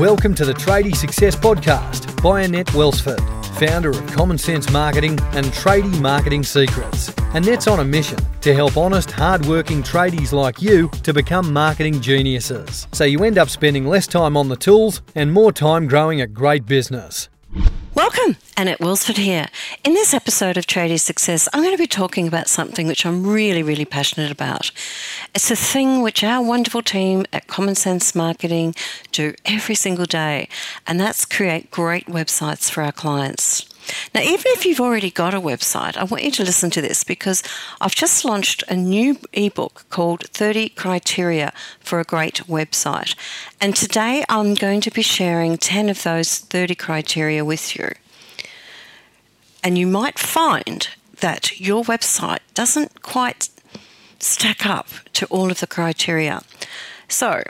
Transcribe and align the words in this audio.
Welcome 0.00 0.34
to 0.34 0.44
the 0.44 0.54
Tradie 0.54 0.94
Success 0.94 1.36
Podcast 1.36 2.22
by 2.22 2.42
Annette 2.42 2.74
Welsford, 2.74 3.20
founder 3.58 3.90
of 3.90 4.06
Common 4.08 4.38
Sense 4.38 4.70
Marketing 4.70 5.18
and 5.32 5.46
Tradie 5.46 6.00
Marketing 6.00 6.42
Secrets. 6.42 7.14
Annette's 7.34 7.68
on 7.68 7.80
a 7.80 7.84
mission 7.84 8.18
to 8.40 8.54
help 8.54 8.76
honest, 8.76 9.10
hard-working 9.10 9.82
tradies 9.82 10.32
like 10.32 10.60
you 10.60 10.88
to 11.02 11.12
become 11.12 11.52
marketing 11.52 12.00
geniuses. 12.00 12.86
So 12.92 13.04
you 13.04 13.24
end 13.24 13.38
up 13.38 13.48
spending 13.48 13.86
less 13.86 14.06
time 14.06 14.36
on 14.36 14.48
the 14.48 14.56
tools 14.56 15.02
and 15.14 15.32
more 15.32 15.52
time 15.52 15.86
growing 15.86 16.20
a 16.20 16.26
great 16.26 16.66
business. 16.66 17.28
Welcome, 17.94 18.38
Annette 18.56 18.80
Welsford 18.80 19.18
here. 19.18 19.46
In 19.84 19.94
this 19.94 20.14
episode 20.14 20.56
of 20.56 20.66
Tradie 20.66 20.98
Success, 20.98 21.48
I'm 21.52 21.62
going 21.62 21.76
to 21.76 21.80
be 21.80 21.86
talking 21.86 22.26
about 22.26 22.48
something 22.48 22.88
which 22.88 23.06
I'm 23.06 23.24
really, 23.24 23.62
really 23.62 23.84
passionate 23.84 24.32
about. 24.32 24.72
It's 25.32 25.48
a 25.52 25.54
thing 25.54 26.02
which 26.02 26.24
our 26.24 26.42
wonderful 26.42 26.82
team 26.82 27.24
at 27.32 27.46
Common 27.46 27.76
Sense 27.76 28.12
Marketing 28.12 28.74
do 29.12 29.34
every 29.44 29.76
single 29.76 30.06
day, 30.06 30.48
and 30.88 30.98
that's 30.98 31.24
create 31.24 31.70
great 31.70 32.06
websites 32.06 32.68
for 32.68 32.82
our 32.82 32.90
clients. 32.90 33.72
Now, 34.14 34.20
even 34.20 34.44
if 34.46 34.64
you've 34.64 34.80
already 34.80 35.10
got 35.10 35.34
a 35.34 35.40
website, 35.40 35.96
I 35.96 36.04
want 36.04 36.24
you 36.24 36.30
to 36.32 36.44
listen 36.44 36.70
to 36.70 36.80
this 36.80 37.04
because 37.04 37.42
I've 37.80 37.94
just 37.94 38.24
launched 38.24 38.64
a 38.68 38.76
new 38.76 39.18
ebook 39.32 39.86
called 39.90 40.24
30 40.28 40.70
Criteria 40.70 41.52
for 41.80 42.00
a 42.00 42.04
Great 42.04 42.46
Website. 42.46 43.14
And 43.60 43.74
today 43.74 44.24
I'm 44.28 44.54
going 44.54 44.80
to 44.82 44.90
be 44.90 45.02
sharing 45.02 45.58
10 45.58 45.88
of 45.88 46.02
those 46.02 46.38
30 46.38 46.74
criteria 46.74 47.44
with 47.44 47.76
you. 47.76 47.92
And 49.62 49.78
you 49.78 49.86
might 49.86 50.18
find 50.18 50.88
that 51.20 51.60
your 51.60 51.84
website 51.84 52.40
doesn't 52.52 53.02
quite 53.02 53.48
stack 54.18 54.66
up 54.66 54.88
to 55.14 55.26
all 55.26 55.50
of 55.50 55.60
the 55.60 55.66
criteria. 55.66 56.42
So, 57.08 57.42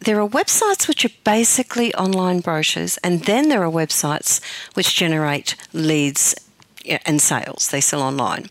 there 0.00 0.20
are 0.20 0.28
websites 0.28 0.86
which 0.86 1.04
are 1.04 1.10
basically 1.24 1.94
online 1.94 2.40
brochures, 2.40 2.98
and 2.98 3.24
then 3.24 3.48
there 3.48 3.64
are 3.64 3.70
websites 3.70 4.40
which 4.74 4.94
generate 4.94 5.56
leads 5.72 6.34
and 7.04 7.20
sales. 7.20 7.68
They 7.68 7.80
sell 7.80 8.02
online. 8.02 8.48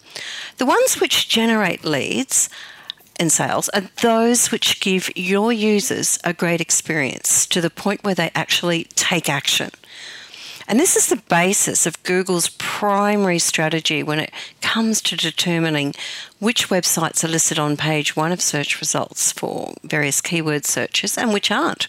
The 0.58 0.66
ones 0.66 1.00
which 1.00 1.30
generate 1.30 1.84
leads 1.84 2.50
and 3.20 3.32
sales 3.32 3.70
are 3.70 3.90
those 4.02 4.52
which 4.52 4.80
give 4.80 5.10
your 5.16 5.52
users 5.52 6.20
a 6.24 6.34
great 6.34 6.62
experience 6.62 7.48
to 7.48 7.62
the 7.62 7.70
point 7.70 8.04
where 8.04 8.16
they 8.16 8.32
actually 8.36 8.86
take 8.96 9.30
action. 9.30 9.72
And 10.68 10.80
this 10.80 10.98
is 10.98 11.08
the 11.08 11.24
basis 11.30 11.86
of 11.86 12.02
Google's 12.04 12.50
primary 12.58 13.40
strategy 13.40 14.04
when 14.04 14.20
it 14.20 14.32
comes 14.62 15.02
to 15.04 15.16
determining 15.16 15.94
which 16.40 16.68
websites 16.68 17.24
are 17.24 17.30
listed 17.30 17.58
on 17.58 17.78
page 17.78 18.18
one 18.18 18.34
of 18.34 18.42
search 18.42 18.82
results 18.82 19.32
for 19.32 19.74
various 19.84 20.20
keyword 20.20 20.66
searches 20.66 21.18
and 21.18 21.32
which 21.32 21.52
aren't. 21.52 21.88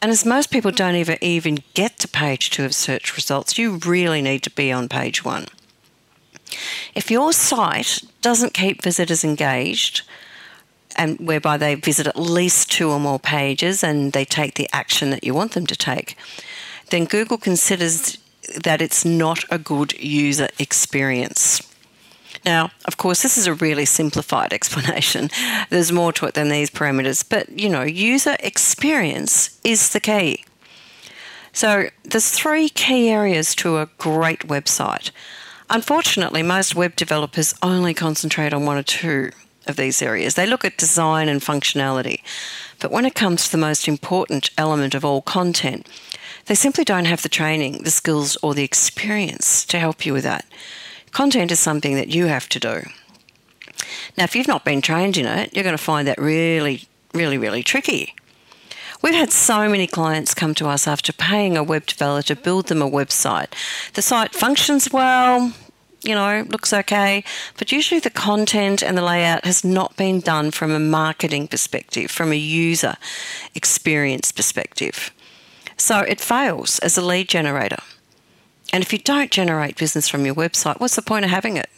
And 0.00 0.10
as 0.10 0.26
most 0.26 0.50
people 0.50 0.72
don't 0.72 0.96
ever 0.96 1.16
even 1.20 1.62
get 1.74 2.00
to 2.00 2.08
page 2.08 2.50
two 2.50 2.64
of 2.64 2.74
search 2.74 3.14
results, 3.14 3.56
you 3.56 3.78
really 3.86 4.20
need 4.20 4.42
to 4.42 4.50
be 4.50 4.72
on 4.72 4.88
page 4.88 5.24
one. 5.24 5.46
If 6.96 7.12
your 7.12 7.32
site 7.32 8.02
doesn't 8.20 8.54
keep 8.54 8.82
visitors 8.82 9.22
engaged, 9.22 10.02
and 10.96 11.18
whereby 11.20 11.56
they 11.56 11.74
visit 11.74 12.06
at 12.06 12.18
least 12.18 12.70
two 12.70 12.90
or 12.90 13.00
more 13.00 13.18
pages 13.18 13.82
and 13.82 14.12
they 14.12 14.24
take 14.24 14.54
the 14.54 14.68
action 14.72 15.10
that 15.10 15.24
you 15.24 15.32
want 15.32 15.52
them 15.52 15.66
to 15.66 15.76
take, 15.76 16.16
then 16.92 17.06
Google 17.06 17.38
considers 17.38 18.18
that 18.62 18.80
it's 18.80 19.04
not 19.04 19.44
a 19.50 19.58
good 19.58 19.98
user 19.98 20.48
experience. 20.58 21.62
Now, 22.44 22.70
of 22.84 22.96
course, 22.96 23.22
this 23.22 23.38
is 23.38 23.46
a 23.46 23.54
really 23.54 23.84
simplified 23.84 24.52
explanation. 24.58 25.30
There's 25.70 25.90
more 25.90 26.12
to 26.14 26.26
it 26.26 26.34
than 26.34 26.48
these 26.48 26.70
parameters, 26.70 27.24
but 27.28 27.48
you 27.58 27.68
know, 27.68 27.82
user 27.82 28.36
experience 28.40 29.58
is 29.64 29.90
the 29.90 30.00
key. 30.00 30.44
So, 31.52 31.88
there's 32.04 32.30
three 32.30 32.68
key 32.68 33.10
areas 33.10 33.54
to 33.56 33.78
a 33.78 33.88
great 33.98 34.40
website. 34.48 35.10
Unfortunately, 35.68 36.42
most 36.42 36.74
web 36.74 36.96
developers 36.96 37.54
only 37.62 37.94
concentrate 37.94 38.52
on 38.52 38.66
one 38.66 38.76
or 38.76 38.82
two 38.82 39.30
of 39.66 39.76
these 39.76 40.02
areas. 40.02 40.34
They 40.34 40.46
look 40.46 40.64
at 40.64 40.76
design 40.76 41.28
and 41.28 41.40
functionality. 41.40 42.22
But 42.80 42.90
when 42.90 43.04
it 43.04 43.14
comes 43.14 43.44
to 43.44 43.52
the 43.52 43.58
most 43.58 43.86
important 43.86 44.50
element 44.58 44.94
of 44.94 45.04
all 45.04 45.22
content, 45.22 45.86
they 46.46 46.54
simply 46.54 46.84
don't 46.84 47.04
have 47.04 47.22
the 47.22 47.28
training, 47.28 47.82
the 47.82 47.90
skills, 47.90 48.36
or 48.42 48.54
the 48.54 48.64
experience 48.64 49.64
to 49.66 49.78
help 49.78 50.04
you 50.04 50.12
with 50.12 50.24
that. 50.24 50.44
Content 51.12 51.52
is 51.52 51.60
something 51.60 51.94
that 51.94 52.08
you 52.08 52.26
have 52.26 52.48
to 52.50 52.58
do. 52.58 52.82
Now, 54.16 54.24
if 54.24 54.34
you've 54.34 54.48
not 54.48 54.64
been 54.64 54.80
trained 54.80 55.16
in 55.16 55.26
it, 55.26 55.54
you're 55.54 55.64
going 55.64 55.76
to 55.76 55.82
find 55.82 56.08
that 56.08 56.18
really, 56.18 56.86
really, 57.14 57.38
really 57.38 57.62
tricky. 57.62 58.14
We've 59.02 59.14
had 59.14 59.32
so 59.32 59.68
many 59.68 59.86
clients 59.86 60.32
come 60.32 60.54
to 60.54 60.68
us 60.68 60.86
after 60.86 61.12
paying 61.12 61.56
a 61.56 61.64
web 61.64 61.86
developer 61.86 62.26
to 62.28 62.36
build 62.36 62.66
them 62.68 62.80
a 62.80 62.88
website. 62.88 63.48
The 63.94 64.02
site 64.02 64.32
functions 64.32 64.92
well, 64.92 65.52
you 66.02 66.14
know, 66.14 66.44
looks 66.48 66.72
okay, 66.72 67.24
but 67.58 67.72
usually 67.72 68.00
the 68.00 68.10
content 68.10 68.82
and 68.82 68.96
the 68.96 69.02
layout 69.02 69.44
has 69.44 69.64
not 69.64 69.96
been 69.96 70.20
done 70.20 70.50
from 70.50 70.70
a 70.70 70.78
marketing 70.78 71.48
perspective, 71.48 72.10
from 72.10 72.30
a 72.32 72.36
user 72.36 72.96
experience 73.54 74.30
perspective. 74.30 75.10
So 75.82 75.98
it 75.98 76.20
fails 76.20 76.78
as 76.78 76.96
a 76.96 77.04
lead 77.04 77.26
generator. 77.28 77.82
And 78.72 78.84
if 78.84 78.92
you 78.92 79.00
don't 79.00 79.32
generate 79.32 79.76
business 79.76 80.08
from 80.08 80.24
your 80.24 80.36
website, 80.36 80.78
what's 80.78 80.94
the 80.94 81.02
point 81.02 81.24
of 81.24 81.32
having 81.32 81.56
it? 81.56 81.68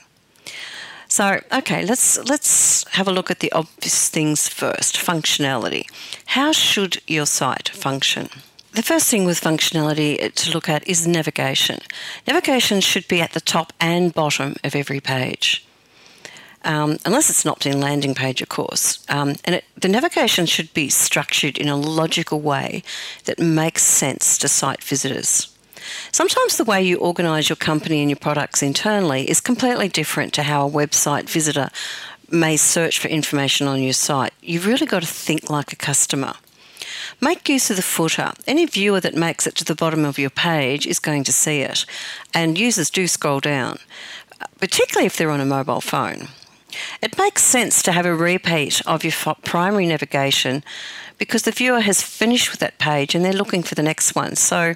So, 1.08 1.40
okay, 1.50 1.86
let's 1.86 2.18
let's 2.28 2.86
have 2.98 3.08
a 3.08 3.12
look 3.12 3.30
at 3.30 3.40
the 3.40 3.50
obvious 3.52 4.10
things 4.10 4.46
first. 4.46 4.96
Functionality. 4.96 5.86
How 6.26 6.52
should 6.52 7.00
your 7.06 7.24
site 7.24 7.70
function? 7.70 8.28
The 8.72 8.82
first 8.82 9.08
thing 9.08 9.24
with 9.24 9.40
functionality 9.40 10.34
to 10.34 10.50
look 10.50 10.68
at 10.68 10.86
is 10.86 11.06
navigation. 11.06 11.80
Navigation 12.26 12.82
should 12.82 13.08
be 13.08 13.22
at 13.22 13.32
the 13.32 13.40
top 13.40 13.72
and 13.80 14.12
bottom 14.12 14.56
of 14.62 14.76
every 14.76 15.00
page. 15.00 15.64
Um, 16.64 16.96
unless 17.04 17.28
it's 17.28 17.44
an 17.44 17.50
opt-in 17.50 17.78
landing 17.78 18.14
page, 18.14 18.40
of 18.40 18.48
course. 18.48 19.04
Um, 19.10 19.36
and 19.44 19.56
it, 19.56 19.64
the 19.76 19.88
navigation 19.88 20.46
should 20.46 20.72
be 20.72 20.88
structured 20.88 21.58
in 21.58 21.68
a 21.68 21.76
logical 21.76 22.40
way 22.40 22.82
that 23.26 23.38
makes 23.38 23.82
sense 23.82 24.38
to 24.38 24.48
site 24.48 24.82
visitors. 24.82 25.54
Sometimes 26.10 26.56
the 26.56 26.64
way 26.64 26.82
you 26.82 26.96
organise 26.96 27.50
your 27.50 27.56
company 27.56 28.00
and 28.00 28.08
your 28.08 28.16
products 28.16 28.62
internally 28.62 29.28
is 29.28 29.40
completely 29.40 29.88
different 29.88 30.32
to 30.34 30.42
how 30.44 30.66
a 30.66 30.70
website 30.70 31.28
visitor 31.28 31.68
may 32.30 32.56
search 32.56 32.98
for 32.98 33.08
information 33.08 33.66
on 33.66 33.82
your 33.82 33.92
site. 33.92 34.32
You've 34.40 34.66
really 34.66 34.86
got 34.86 35.02
to 35.02 35.08
think 35.08 35.50
like 35.50 35.72
a 35.72 35.76
customer. 35.76 36.32
Make 37.20 37.48
use 37.48 37.70
of 37.70 37.76
the 37.76 37.82
footer. 37.82 38.32
Any 38.46 38.66
viewer 38.66 39.00
that 39.00 39.14
makes 39.14 39.46
it 39.46 39.54
to 39.56 39.64
the 39.64 39.74
bottom 39.74 40.04
of 40.04 40.18
your 40.18 40.30
page 40.30 40.86
is 40.86 40.98
going 40.98 41.24
to 41.24 41.32
see 41.32 41.60
it, 41.60 41.84
and 42.32 42.58
users 42.58 42.90
do 42.90 43.06
scroll 43.06 43.40
down, 43.40 43.78
particularly 44.58 45.06
if 45.06 45.16
they're 45.16 45.30
on 45.30 45.40
a 45.40 45.44
mobile 45.44 45.80
phone. 45.80 46.28
It 47.02 47.18
makes 47.18 47.42
sense 47.42 47.82
to 47.82 47.92
have 47.92 48.06
a 48.06 48.14
repeat 48.14 48.80
of 48.86 49.04
your 49.04 49.12
primary 49.42 49.86
navigation 49.86 50.64
because 51.18 51.42
the 51.42 51.50
viewer 51.50 51.80
has 51.80 52.02
finished 52.02 52.50
with 52.50 52.60
that 52.60 52.78
page 52.78 53.14
and 53.14 53.24
they're 53.24 53.32
looking 53.32 53.62
for 53.62 53.74
the 53.74 53.82
next 53.82 54.14
one. 54.14 54.36
So 54.36 54.74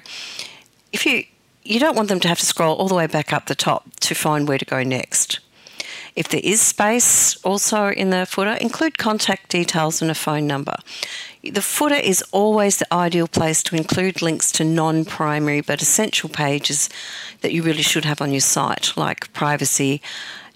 if 0.91 1.05
you 1.05 1.23
you 1.63 1.79
don't 1.79 1.95
want 1.95 2.09
them 2.09 2.19
to 2.21 2.27
have 2.27 2.39
to 2.39 2.45
scroll 2.45 2.75
all 2.77 2.87
the 2.87 2.95
way 2.95 3.05
back 3.05 3.31
up 3.31 3.45
the 3.45 3.55
top 3.55 3.83
to 3.99 4.15
find 4.15 4.47
where 4.47 4.57
to 4.57 4.65
go 4.65 4.81
next. 4.81 5.39
If 6.15 6.27
there 6.29 6.41
is 6.43 6.61
space 6.61 7.37
also 7.43 7.89
in 7.89 8.09
the 8.09 8.25
footer, 8.25 8.53
include 8.53 8.97
contact 8.97 9.49
details 9.49 10.01
and 10.01 10.09
a 10.09 10.15
phone 10.15 10.47
number. 10.47 10.77
The 11.43 11.61
footer 11.61 11.95
is 11.95 12.23
always 12.31 12.77
the 12.77 12.91
ideal 12.93 13.27
place 13.27 13.63
to 13.63 13.75
include 13.75 14.21
links 14.21 14.51
to 14.53 14.63
non 14.63 15.05
primary 15.05 15.61
but 15.61 15.81
essential 15.81 16.27
pages 16.27 16.89
that 17.41 17.53
you 17.53 17.63
really 17.63 17.83
should 17.83 18.05
have 18.05 18.21
on 18.21 18.31
your 18.31 18.41
site, 18.41 18.97
like 18.97 19.31
privacy, 19.33 20.01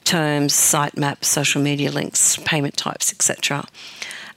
terms, 0.03 0.53
sitemap, 0.53 1.23
social 1.23 1.61
media 1.61 1.91
links, 1.91 2.37
payment 2.37 2.77
types, 2.77 3.11
etc. 3.11 3.65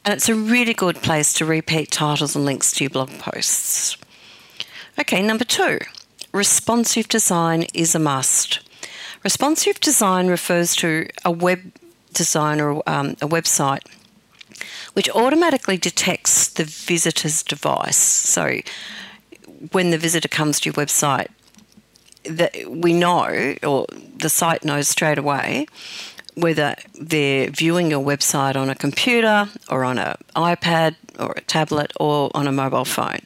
And 0.04 0.14
it's 0.14 0.28
a 0.28 0.34
really 0.34 0.74
good 0.74 0.96
place 0.96 1.32
to 1.34 1.44
repeat 1.44 1.90
titles 1.90 2.36
and 2.36 2.44
links 2.44 2.72
to 2.72 2.84
your 2.84 2.90
blog 2.90 3.10
posts. 3.18 3.96
Okay, 4.98 5.22
number 5.22 5.44
two, 5.44 5.78
responsive 6.32 7.08
design 7.08 7.64
is 7.74 7.94
a 7.94 7.98
must. 7.98 8.60
Responsive 9.24 9.80
design 9.80 10.28
refers 10.28 10.76
to 10.76 11.08
a 11.24 11.30
web 11.30 11.72
design 12.12 12.60
or 12.60 12.82
um, 12.86 13.10
a 13.20 13.28
website 13.28 13.82
which 14.94 15.10
automatically 15.10 15.76
detects 15.76 16.48
the 16.48 16.64
visitor's 16.64 17.42
device. 17.42 17.96
So 17.98 18.60
when 19.72 19.90
the 19.90 19.98
visitor 19.98 20.28
comes 20.28 20.58
to 20.60 20.68
your 20.68 20.74
website, 20.74 21.28
that 22.28 22.54
we 22.68 22.92
know, 22.92 23.54
or 23.62 23.86
the 24.16 24.28
site 24.28 24.64
knows 24.64 24.88
straight 24.88 25.18
away, 25.18 25.66
whether 26.34 26.76
they're 27.00 27.48
viewing 27.50 27.90
your 27.90 28.04
website 28.04 28.56
on 28.56 28.68
a 28.68 28.74
computer 28.74 29.48
or 29.70 29.84
on 29.84 29.98
an 29.98 30.16
iPad 30.34 30.94
or 31.18 31.32
a 31.36 31.40
tablet 31.40 31.92
or 31.98 32.30
on 32.34 32.46
a 32.46 32.52
mobile 32.52 32.84
phone. 32.84 33.20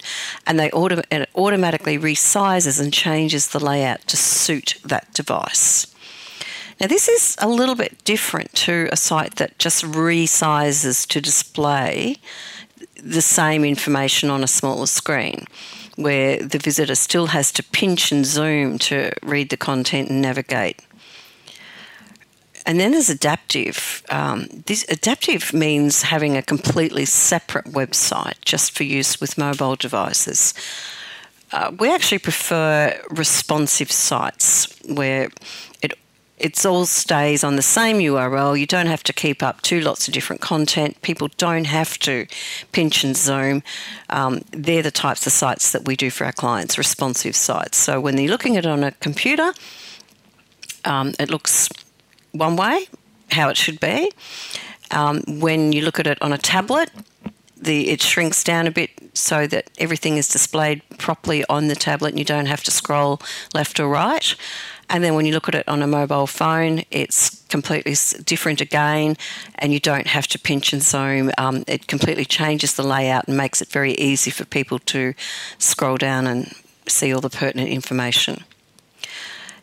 And 0.46 0.58
they 0.58 0.70
auto- 0.70 1.02
and 1.10 1.24
it 1.24 1.30
automatically 1.34 1.98
resizes 1.98 2.80
and 2.80 2.92
changes 2.92 3.48
the 3.48 3.58
layout 3.58 4.06
to 4.08 4.16
suit 4.16 4.76
that 4.84 5.12
device. 5.12 5.88
Now, 6.80 6.86
this 6.86 7.08
is 7.08 7.36
a 7.40 7.48
little 7.48 7.74
bit 7.74 8.02
different 8.04 8.54
to 8.54 8.88
a 8.92 8.96
site 8.96 9.36
that 9.36 9.58
just 9.58 9.84
resizes 9.84 11.06
to 11.08 11.20
display 11.20 12.16
the 13.02 13.22
same 13.22 13.64
information 13.64 14.30
on 14.30 14.44
a 14.44 14.46
smaller 14.46 14.86
screen 14.86 15.46
where 16.00 16.42
the 16.42 16.58
visitor 16.58 16.94
still 16.94 17.26
has 17.26 17.52
to 17.52 17.62
pinch 17.62 18.12
and 18.12 18.24
zoom 18.24 18.78
to 18.78 19.12
read 19.22 19.50
the 19.50 19.56
content 19.56 20.10
and 20.10 20.22
navigate. 20.22 20.80
And 22.66 22.78
then 22.78 22.92
there's 22.92 23.10
adaptive. 23.10 24.02
Um, 24.10 24.46
this 24.66 24.84
adaptive 24.88 25.52
means 25.52 26.02
having 26.02 26.36
a 26.36 26.42
completely 26.42 27.04
separate 27.04 27.66
website 27.66 28.34
just 28.44 28.72
for 28.72 28.84
use 28.84 29.20
with 29.20 29.38
mobile 29.38 29.76
devices. 29.76 30.54
Uh, 31.52 31.72
we 31.78 31.92
actually 31.92 32.18
prefer 32.18 33.00
responsive 33.10 33.90
sites 33.90 34.68
where 34.86 35.30
it 35.82 35.94
it 36.40 36.64
all 36.64 36.86
stays 36.86 37.44
on 37.44 37.56
the 37.56 37.62
same 37.62 37.98
URL. 37.98 38.58
You 38.58 38.66
don't 38.66 38.86
have 38.86 39.02
to 39.04 39.12
keep 39.12 39.42
up 39.42 39.60
two 39.60 39.80
lots 39.80 40.08
of 40.08 40.14
different 40.14 40.40
content. 40.40 41.00
People 41.02 41.28
don't 41.36 41.66
have 41.66 41.98
to 42.00 42.26
pinch 42.72 43.04
and 43.04 43.16
zoom. 43.16 43.62
Um, 44.08 44.40
they're 44.50 44.82
the 44.82 44.90
types 44.90 45.26
of 45.26 45.32
sites 45.32 45.72
that 45.72 45.84
we 45.84 45.96
do 45.96 46.10
for 46.10 46.24
our 46.24 46.32
clients, 46.32 46.78
responsive 46.78 47.36
sites. 47.36 47.76
So 47.76 48.00
when 48.00 48.16
you're 48.16 48.30
looking 48.30 48.56
at 48.56 48.64
it 48.64 48.70
on 48.70 48.82
a 48.82 48.92
computer, 48.92 49.52
um, 50.84 51.12
it 51.18 51.30
looks 51.30 51.68
one 52.32 52.56
way, 52.56 52.86
how 53.30 53.50
it 53.50 53.56
should 53.56 53.78
be. 53.78 54.10
Um, 54.90 55.22
when 55.28 55.72
you 55.72 55.82
look 55.82 56.00
at 56.00 56.06
it 56.06 56.20
on 56.22 56.32
a 56.32 56.38
tablet, 56.38 56.90
the 57.56 57.90
it 57.90 58.00
shrinks 58.00 58.42
down 58.42 58.66
a 58.66 58.70
bit 58.70 58.90
so 59.12 59.46
that 59.46 59.70
everything 59.78 60.16
is 60.16 60.28
displayed 60.28 60.82
properly 60.98 61.44
on 61.48 61.68
the 61.68 61.76
tablet 61.76 62.10
and 62.10 62.18
you 62.18 62.24
don't 62.24 62.46
have 62.46 62.64
to 62.64 62.70
scroll 62.70 63.20
left 63.52 63.78
or 63.78 63.88
right. 63.88 64.34
And 64.90 65.04
then 65.04 65.14
when 65.14 65.24
you 65.24 65.32
look 65.32 65.48
at 65.48 65.54
it 65.54 65.68
on 65.68 65.82
a 65.82 65.86
mobile 65.86 66.26
phone, 66.26 66.82
it's 66.90 67.42
completely 67.48 67.94
different 68.24 68.60
again, 68.60 69.16
and 69.54 69.72
you 69.72 69.78
don't 69.78 70.08
have 70.08 70.26
to 70.28 70.38
pinch 70.38 70.72
and 70.72 70.82
zoom. 70.82 71.30
Um, 71.38 71.64
it 71.68 71.86
completely 71.86 72.24
changes 72.24 72.74
the 72.74 72.82
layout 72.82 73.28
and 73.28 73.36
makes 73.36 73.62
it 73.62 73.68
very 73.68 73.92
easy 73.92 74.32
for 74.32 74.44
people 74.44 74.80
to 74.80 75.14
scroll 75.58 75.96
down 75.96 76.26
and 76.26 76.52
see 76.88 77.14
all 77.14 77.20
the 77.20 77.30
pertinent 77.30 77.70
information. 77.70 78.44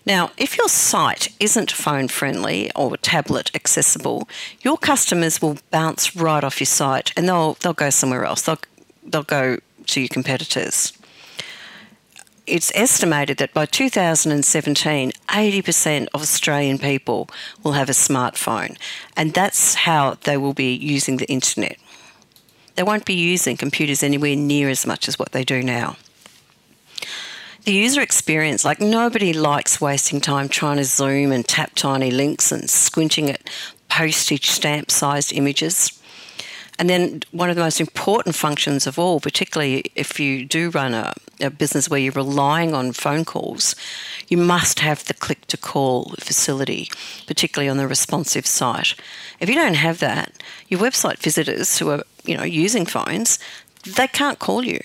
Now, 0.06 0.32
if 0.38 0.58
your 0.58 0.70
site 0.70 1.36
isn't 1.42 1.70
phone 1.70 2.08
friendly 2.08 2.72
or 2.74 2.96
tablet 2.96 3.52
accessible, 3.54 4.30
your 4.62 4.78
customers 4.78 5.42
will 5.42 5.58
bounce 5.70 6.16
right 6.16 6.46
off 6.46 6.62
your 6.62 6.66
site 6.66 7.12
and 7.18 7.28
they'll 7.28 7.56
they'll 7.56 7.74
go 7.74 7.90
somewhere 7.90 8.24
else. 8.24 8.44
They'll 8.44 8.60
they'll 9.04 9.24
go 9.24 9.58
to 9.88 10.00
your 10.00 10.08
competitors. 10.08 10.97
It's 12.48 12.72
estimated 12.74 13.38
that 13.38 13.54
by 13.54 13.66
2017, 13.66 15.12
80% 15.12 16.08
of 16.14 16.22
Australian 16.22 16.78
people 16.78 17.30
will 17.62 17.74
have 17.74 17.90
a 17.90 17.94
smartphone, 17.94 18.78
and 19.16 19.34
that's 19.34 19.76
how 19.76 20.18
they 20.24 20.38
will 20.38 20.54
be 20.54 20.74
using 20.74 21.18
the 21.18 21.28
internet. 21.28 21.78
They 22.76 22.84
won't 22.84 23.06
be 23.06 23.16
using 23.16 23.58
computers 23.58 24.02
anywhere 24.02 24.36
near 24.36 24.70
as 24.70 24.86
much 24.86 25.08
as 25.08 25.20
what 25.20 25.34
they 25.34 25.44
do 25.44 25.62
now 25.62 25.98
the 27.68 27.74
user 27.74 28.00
experience, 28.00 28.64
like 28.64 28.80
nobody 28.80 29.34
likes 29.34 29.82
wasting 29.82 30.22
time 30.22 30.48
trying 30.48 30.78
to 30.78 30.86
zoom 30.86 31.34
and 31.34 31.46
tap 31.46 31.76
tiny 31.76 32.10
links 32.10 32.50
and 32.50 32.70
squinting 32.70 33.30
at 33.30 33.42
postage 33.90 34.50
stamp 34.50 34.90
sized 34.90 35.34
images. 35.34 35.97
And 36.80 36.90
then 36.90 37.24
one 37.32 37.50
of 37.50 37.56
the 37.56 37.64
most 37.64 37.82
important 37.82 38.36
functions 38.36 38.86
of 38.86 39.00
all, 39.00 39.20
particularly 39.20 39.92
if 39.96 40.20
you 40.20 40.46
do 40.46 40.70
run 40.70 40.94
a, 40.94 41.14
a 41.42 41.50
business 41.50 41.90
where 41.90 42.00
you're 42.00 42.14
relying 42.14 42.76
on 42.76 42.92
phone 42.92 43.26
calls, 43.26 43.76
you 44.28 44.38
must 44.38 44.80
have 44.80 45.04
the 45.06 45.14
click 45.16 45.48
to 45.48 45.58
call 45.58 46.14
facility, 46.20 46.90
particularly 47.26 47.70
on 47.70 47.78
the 47.78 47.88
responsive 47.88 48.46
site. 48.46 48.94
If 49.40 49.50
you 49.50 49.56
don't 49.56 49.76
have 49.76 50.00
that, 50.00 50.34
your 50.68 50.80
website 50.80 51.18
visitors 51.18 51.80
who 51.80 51.90
are, 51.90 52.04
you 52.26 52.38
know, 52.38 52.44
using 52.44 52.86
phones, 52.86 53.40
they 53.96 54.08
can't 54.08 54.38
call 54.38 54.64
you. 54.64 54.80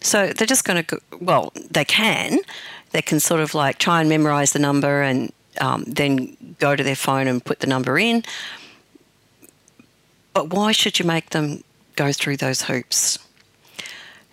So 0.00 0.28
they're 0.28 0.46
just 0.46 0.64
going 0.64 0.84
to, 0.84 1.00
well, 1.20 1.52
they 1.70 1.84
can. 1.84 2.38
They 2.90 3.02
can 3.02 3.20
sort 3.20 3.40
of 3.40 3.54
like 3.54 3.78
try 3.78 4.00
and 4.00 4.08
memorize 4.08 4.52
the 4.52 4.58
number 4.58 5.02
and 5.02 5.32
um, 5.60 5.84
then 5.86 6.36
go 6.58 6.76
to 6.76 6.82
their 6.82 6.96
phone 6.96 7.26
and 7.26 7.44
put 7.44 7.60
the 7.60 7.66
number 7.66 7.98
in. 7.98 8.22
But 10.38 10.50
why 10.50 10.70
should 10.70 11.00
you 11.00 11.04
make 11.04 11.30
them 11.30 11.64
go 11.96 12.12
through 12.12 12.36
those 12.36 12.62
hoops? 12.62 13.18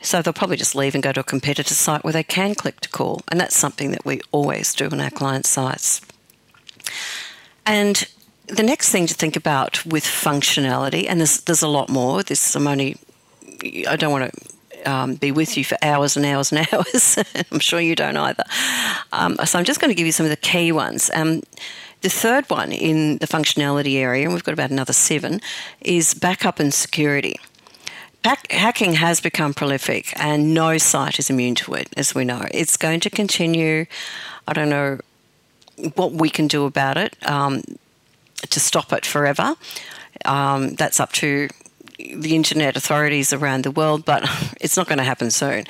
So 0.02 0.22
they'll 0.22 0.34
probably 0.34 0.56
just 0.56 0.76
leave 0.76 0.94
and 0.94 1.04
go 1.04 1.12
to 1.12 1.22
a 1.22 1.24
competitor 1.24 1.74
site 1.74 2.04
where 2.04 2.14
they 2.14 2.22
can 2.22 2.54
click 2.54 2.80
to 2.82 2.90
call. 2.90 3.22
And 3.32 3.40
that's 3.40 3.58
something 3.58 3.90
that 3.90 4.06
we 4.06 4.22
always 4.32 4.72
do 4.76 4.86
on 4.86 5.02
our 5.02 5.10
client 5.10 5.48
sites. 5.48 6.02
And 7.66 8.08
the 8.46 8.62
next 8.62 8.92
thing 8.92 9.08
to 9.08 9.16
think 9.16 9.36
about 9.36 9.84
with 9.84 10.04
functionality, 10.04 11.08
and 11.10 11.20
there's, 11.20 11.42
there's 11.42 11.64
a 11.64 11.68
lot 11.68 11.90
more, 11.90 12.22
this 12.22 12.56
I'm 12.56 12.68
only, 12.68 12.98
I 13.88 13.96
don't 13.96 14.12
want 14.12 14.32
to 14.32 14.92
um, 14.92 15.16
be 15.16 15.32
with 15.32 15.58
you 15.58 15.66
for 15.66 15.80
hours 15.82 16.16
and 16.16 16.24
hours 16.24 16.52
and 16.52 16.68
hours. 16.72 17.18
I'm 17.52 17.58
sure 17.58 17.80
you 17.80 17.96
don't 17.96 18.16
either. 18.16 18.44
Um, 19.12 19.38
so 19.44 19.58
I'm 19.58 19.66
just 19.66 19.82
going 19.82 19.90
to 19.90 19.96
give 19.96 20.06
you 20.06 20.12
some 20.12 20.28
of 20.28 20.30
the 20.30 20.38
key 20.38 20.72
ones. 20.72 21.10
Um, 21.16 21.42
the 22.06 22.10
third 22.12 22.48
one 22.52 22.72
in 22.72 23.18
the 23.18 23.26
functionality 23.26 23.96
area, 23.96 24.26
and 24.26 24.32
we've 24.32 24.44
got 24.44 24.54
about 24.54 24.70
another 24.70 24.94
seven, 24.94 25.42
is 25.82 26.14
backup 26.14 26.60
and 26.60 26.72
security. 26.72 27.40
Hacking 28.52 28.94
has 28.94 29.20
become 29.20 29.56
prolific, 29.56 30.14
and 30.16 30.54
no 30.54 30.78
site 30.78 31.18
is 31.18 31.32
immune 31.32 31.56
to 31.56 31.74
it, 31.74 31.90
as 31.98 32.14
we 32.14 32.24
know. 32.24 32.44
It's 32.52 32.78
going 32.78 33.00
to 33.00 33.10
continue. 33.10 33.88
I 34.48 34.54
don't 34.54 34.70
know 34.70 35.00
what 35.96 36.12
we 36.12 36.30
can 36.30 36.48
do 36.48 36.66
about 36.66 36.98
it 36.98 37.18
um, 37.28 37.64
to 38.52 38.60
stop 38.60 38.94
it 38.94 39.04
forever. 39.04 39.56
Um, 40.26 40.76
that's 40.76 41.00
up 41.00 41.12
to 41.14 41.48
the 41.98 42.36
internet 42.36 42.78
authorities 42.78 43.34
around 43.34 43.64
the 43.64 43.72
world, 43.72 44.06
but 44.06 44.30
it's 44.62 44.78
not 44.78 44.86
going 44.88 45.00
to 45.00 45.04
happen 45.04 45.32
soon. 45.32 45.66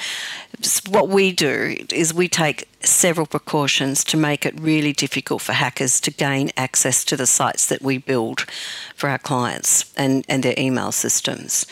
What 0.87 1.09
we 1.09 1.31
do 1.31 1.75
is 1.91 2.13
we 2.13 2.27
take 2.27 2.67
several 2.81 3.25
precautions 3.25 4.03
to 4.05 4.17
make 4.17 4.45
it 4.45 4.59
really 4.59 4.93
difficult 4.93 5.41
for 5.41 5.53
hackers 5.53 5.99
to 6.01 6.11
gain 6.11 6.51
access 6.55 7.03
to 7.05 7.17
the 7.17 7.25
sites 7.25 7.65
that 7.67 7.81
we 7.81 7.97
build 7.97 8.41
for 8.95 9.09
our 9.09 9.17
clients 9.17 9.93
and, 9.97 10.25
and 10.29 10.43
their 10.43 10.55
email 10.57 10.91
systems. 10.91 11.65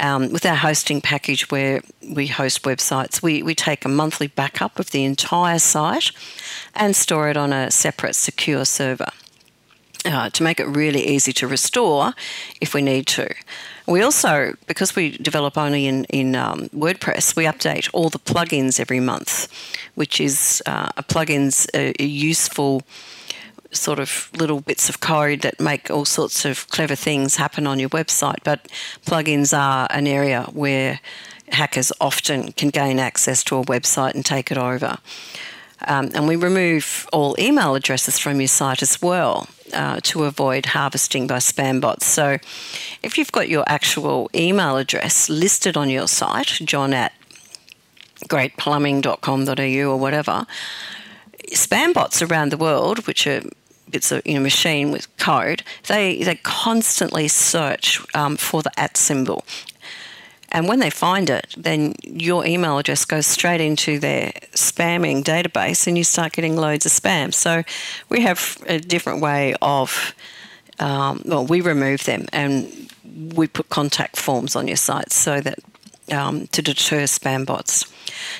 Um, 0.00 0.30
with 0.30 0.46
our 0.46 0.54
hosting 0.54 1.00
package 1.00 1.50
where 1.50 1.82
we 2.14 2.28
host 2.28 2.62
websites, 2.62 3.20
we, 3.20 3.42
we 3.42 3.54
take 3.54 3.84
a 3.84 3.88
monthly 3.88 4.28
backup 4.28 4.78
of 4.78 4.92
the 4.92 5.04
entire 5.04 5.58
site 5.58 6.12
and 6.74 6.94
store 6.94 7.30
it 7.30 7.36
on 7.36 7.52
a 7.52 7.70
separate 7.70 8.14
secure 8.14 8.64
server. 8.64 9.10
Uh, 10.04 10.30
to 10.30 10.44
make 10.44 10.60
it 10.60 10.66
really 10.66 11.04
easy 11.04 11.32
to 11.32 11.46
restore 11.46 12.14
if 12.60 12.72
we 12.72 12.80
need 12.80 13.04
to. 13.04 13.28
We 13.86 14.00
also, 14.00 14.54
because 14.66 14.94
we 14.94 15.18
develop 15.18 15.58
only 15.58 15.86
in, 15.86 16.04
in 16.04 16.36
um, 16.36 16.68
WordPress, 16.68 17.34
we 17.34 17.44
update 17.44 17.90
all 17.92 18.08
the 18.08 18.20
plugins 18.20 18.78
every 18.78 19.00
month, 19.00 19.48
which 19.96 20.20
is 20.20 20.62
uh, 20.66 20.90
a 20.96 21.02
plugins 21.02 21.66
a, 21.74 22.00
a 22.00 22.06
useful 22.06 22.82
sort 23.70 23.98
of 23.98 24.30
little 24.38 24.60
bits 24.60 24.88
of 24.88 25.00
code 25.00 25.40
that 25.40 25.60
make 25.60 25.90
all 25.90 26.04
sorts 26.04 26.44
of 26.44 26.68
clever 26.68 26.94
things 26.94 27.36
happen 27.36 27.66
on 27.66 27.78
your 27.78 27.90
website. 27.90 28.38
But 28.44 28.68
plugins 29.04 29.56
are 29.56 29.88
an 29.90 30.06
area 30.06 30.44
where 30.52 31.00
hackers 31.50 31.92
often 32.00 32.52
can 32.52 32.70
gain 32.70 32.98
access 32.98 33.42
to 33.44 33.56
a 33.56 33.64
website 33.64 34.14
and 34.14 34.24
take 34.24 34.50
it 34.50 34.58
over. 34.58 34.98
Um, 35.86 36.10
and 36.14 36.26
we 36.26 36.36
remove 36.36 37.08
all 37.12 37.36
email 37.38 37.74
addresses 37.74 38.18
from 38.18 38.40
your 38.40 38.48
site 38.48 38.82
as 38.82 39.00
well 39.00 39.48
uh, 39.72 40.00
to 40.02 40.24
avoid 40.24 40.66
harvesting 40.66 41.26
by 41.26 41.38
spam 41.38 41.80
bots. 41.80 42.06
So 42.06 42.38
if 43.02 43.16
you've 43.16 43.32
got 43.32 43.48
your 43.48 43.64
actual 43.66 44.30
email 44.34 44.76
address 44.76 45.28
listed 45.28 45.76
on 45.76 45.88
your 45.88 46.08
site, 46.08 46.46
john 46.64 46.92
at 46.92 47.12
greatplumbing.com.au 48.24 49.90
or 49.90 49.96
whatever, 49.96 50.46
spam 51.52 51.94
bots 51.94 52.22
around 52.22 52.50
the 52.50 52.56
world, 52.56 53.06
which 53.06 53.26
are 53.26 53.42
it's 53.92 54.12
a 54.12 54.20
you 54.24 54.34
know, 54.34 54.40
machine 54.40 54.90
with 54.90 55.14
code, 55.16 55.62
they, 55.86 56.22
they 56.22 56.34
constantly 56.36 57.26
search 57.28 58.04
um, 58.14 58.36
for 58.36 58.62
the 58.62 58.70
at 58.78 58.96
symbol 58.98 59.44
and 60.50 60.66
when 60.66 60.78
they 60.78 60.90
find 60.90 61.28
it, 61.28 61.54
then 61.56 61.94
your 62.02 62.46
email 62.46 62.78
address 62.78 63.04
goes 63.04 63.26
straight 63.26 63.60
into 63.60 63.98
their 63.98 64.32
spamming 64.52 65.22
database 65.22 65.86
and 65.86 65.98
you 65.98 66.04
start 66.04 66.32
getting 66.32 66.56
loads 66.56 66.86
of 66.86 66.92
spam. 66.92 67.34
So 67.34 67.64
we 68.08 68.22
have 68.22 68.56
a 68.66 68.78
different 68.78 69.20
way 69.20 69.54
of, 69.60 70.14
um, 70.78 71.22
well, 71.26 71.44
we 71.44 71.60
remove 71.60 72.04
them 72.04 72.26
and 72.32 72.90
we 73.34 73.46
put 73.46 73.68
contact 73.68 74.16
forms 74.16 74.56
on 74.56 74.66
your 74.66 74.76
site 74.76 75.12
so 75.12 75.40
that 75.40 75.58
um, 76.10 76.46
to 76.48 76.62
deter 76.62 77.02
spam 77.02 77.44
bots. 77.44 77.84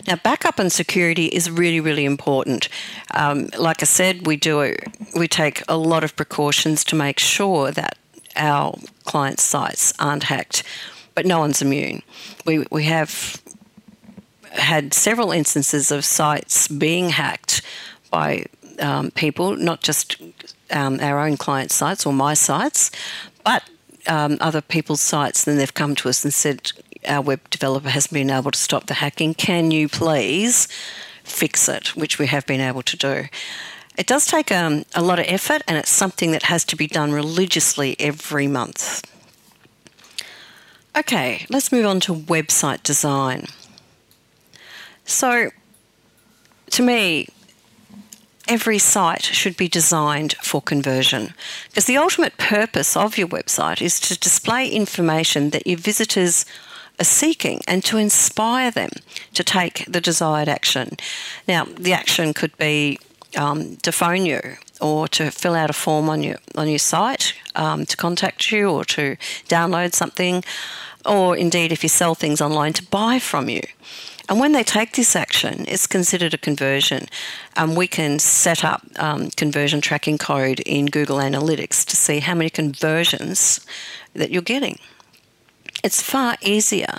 Now, 0.07 0.17
backup 0.17 0.59
and 0.59 0.73
security 0.73 1.27
is 1.27 1.51
really, 1.51 1.81
really 1.81 2.07
important. 2.07 2.71
Um, 3.13 3.49
like 3.59 3.83
I 3.83 3.87
said, 3.87 4.27
we 4.27 4.37
do 4.37 4.75
we 5.15 5.29
take 5.29 5.63
a 5.69 5.77
lot 5.77 6.05
of 6.05 6.17
precautions 6.17 6.85
to 6.85 6.97
make 6.97 7.19
sure 7.19 7.71
that 7.71 7.99
our 8.35 8.79
clients' 9.05 9.43
sites 9.43 9.93
aren't 9.99 10.25
hacked 10.25 10.63
but 11.19 11.27
no 11.27 11.41
one's 11.41 11.61
immune. 11.61 12.01
We, 12.47 12.65
we 12.71 12.85
have 12.85 13.43
had 14.53 14.95
several 14.95 15.33
instances 15.33 15.91
of 15.91 16.05
sites 16.05 16.69
being 16.69 17.09
hacked 17.09 17.61
by 18.09 18.45
um, 18.79 19.11
people, 19.11 19.57
not 19.57 19.81
just 19.81 20.23
um, 20.71 21.01
our 21.01 21.19
own 21.19 21.37
client 21.37 21.73
sites 21.73 22.07
or 22.07 22.13
my 22.13 22.35
sites, 22.35 22.93
but 23.43 23.69
um, 24.07 24.39
other 24.41 24.61
people's 24.61 25.01
sites. 25.01 25.43
Then 25.43 25.57
they've 25.57 25.75
come 25.75 25.97
to 25.97 26.09
us 26.09 26.23
and 26.23 26.33
said, 26.33 26.71
our 27.09 27.21
web 27.21 27.51
developer 27.51 27.89
hasn't 27.89 28.15
been 28.15 28.31
able 28.31 28.53
to 28.53 28.59
stop 28.59 28.87
the 28.87 28.95
hacking. 28.95 29.35
Can 29.35 29.73
you 29.73 29.89
please 29.89 30.69
fix 31.25 31.69
it? 31.69 31.97
Which 31.97 32.21
we 32.21 32.29
have 32.29 32.47
been 32.47 32.61
able 32.61 32.83
to 32.83 32.97
do. 32.97 33.25
It 33.97 34.07
does 34.07 34.25
take 34.25 34.53
um, 34.53 34.85
a 34.95 35.03
lot 35.03 35.19
of 35.19 35.25
effort, 35.27 35.63
and 35.67 35.77
it's 35.77 35.91
something 35.91 36.31
that 36.31 36.45
has 36.45 36.65
to 36.67 36.77
be 36.77 36.87
done 36.87 37.11
religiously 37.11 37.97
every 37.99 38.47
month. 38.47 39.03
Okay, 40.97 41.47
let's 41.49 41.71
move 41.71 41.87
on 41.87 42.01
to 42.01 42.15
website 42.15 42.83
design. 42.83 43.47
So, 45.05 45.51
to 46.71 46.83
me, 46.83 47.29
every 48.49 48.79
site 48.79 49.23
should 49.23 49.57
be 49.57 49.69
designed 49.69 50.35
for 50.43 50.61
conversion 50.61 51.35
because 51.69 51.85
the 51.85 51.97
ultimate 51.97 52.37
purpose 52.39 52.97
of 52.97 53.19
your 53.19 53.29
website 53.29 53.83
is 53.83 54.01
to 54.01 54.19
display 54.19 54.69
information 54.69 55.51
that 55.51 55.67
your 55.67 55.79
visitors 55.79 56.45
are 56.99 57.05
seeking 57.05 57.61
and 57.69 57.85
to 57.85 57.97
inspire 57.97 58.71
them 58.71 58.91
to 59.35 59.45
take 59.45 59.85
the 59.87 60.01
desired 60.01 60.49
action. 60.49 60.97
Now, 61.47 61.65
the 61.65 61.93
action 61.93 62.35
could 62.35 62.57
be 62.57 62.99
um, 63.37 63.77
to 63.77 63.93
phone 63.93 64.27
you 64.27 64.41
or 64.81 65.09
to 65.09 65.31
fill 65.31 65.55
out 65.55 65.71
a 65.71 65.73
form 65.73 66.09
on 66.09 66.23
your 66.23 66.37
on 66.57 66.69
your 66.69 66.79
site 66.79 67.35
um, 67.55 67.87
to 67.87 67.97
contact 67.97 68.51
you 68.51 68.71
or 68.71 68.85
to 68.85 69.17
download 69.49 69.95
something, 69.95 70.45
or 71.05 71.37
indeed 71.37 71.73
if 71.73 71.83
you 71.83 71.89
sell 71.89 72.15
things 72.15 72.41
online 72.41 72.73
to 72.75 72.85
buy 72.85 73.19
from 73.19 73.49
you. 73.49 73.63
And 74.29 74.39
when 74.39 74.53
they 74.53 74.63
take 74.63 74.93
this 74.93 75.17
action, 75.17 75.65
it's 75.69 75.87
considered 75.87 76.35
a 76.35 76.39
conversion. 76.39 77.07
And 77.57 77.77
we 77.77 77.87
can 77.87 78.19
set 78.19 78.63
up 78.63 78.83
um, 78.99 79.31
conversion 79.31 79.81
tracking 79.81 80.19
code 80.19 80.61
in 80.61 80.87
Google 80.87 81.17
Analytics 81.17 81.87
to 81.87 81.97
see 81.97 82.21
how 82.21 82.35
many 82.35 82.51
conversions 82.51 83.65
that 84.13 84.31
you're 84.31 84.43
getting. 84.43 84.79
It's 85.85 86.03
far 86.03 86.37
easier 86.43 86.99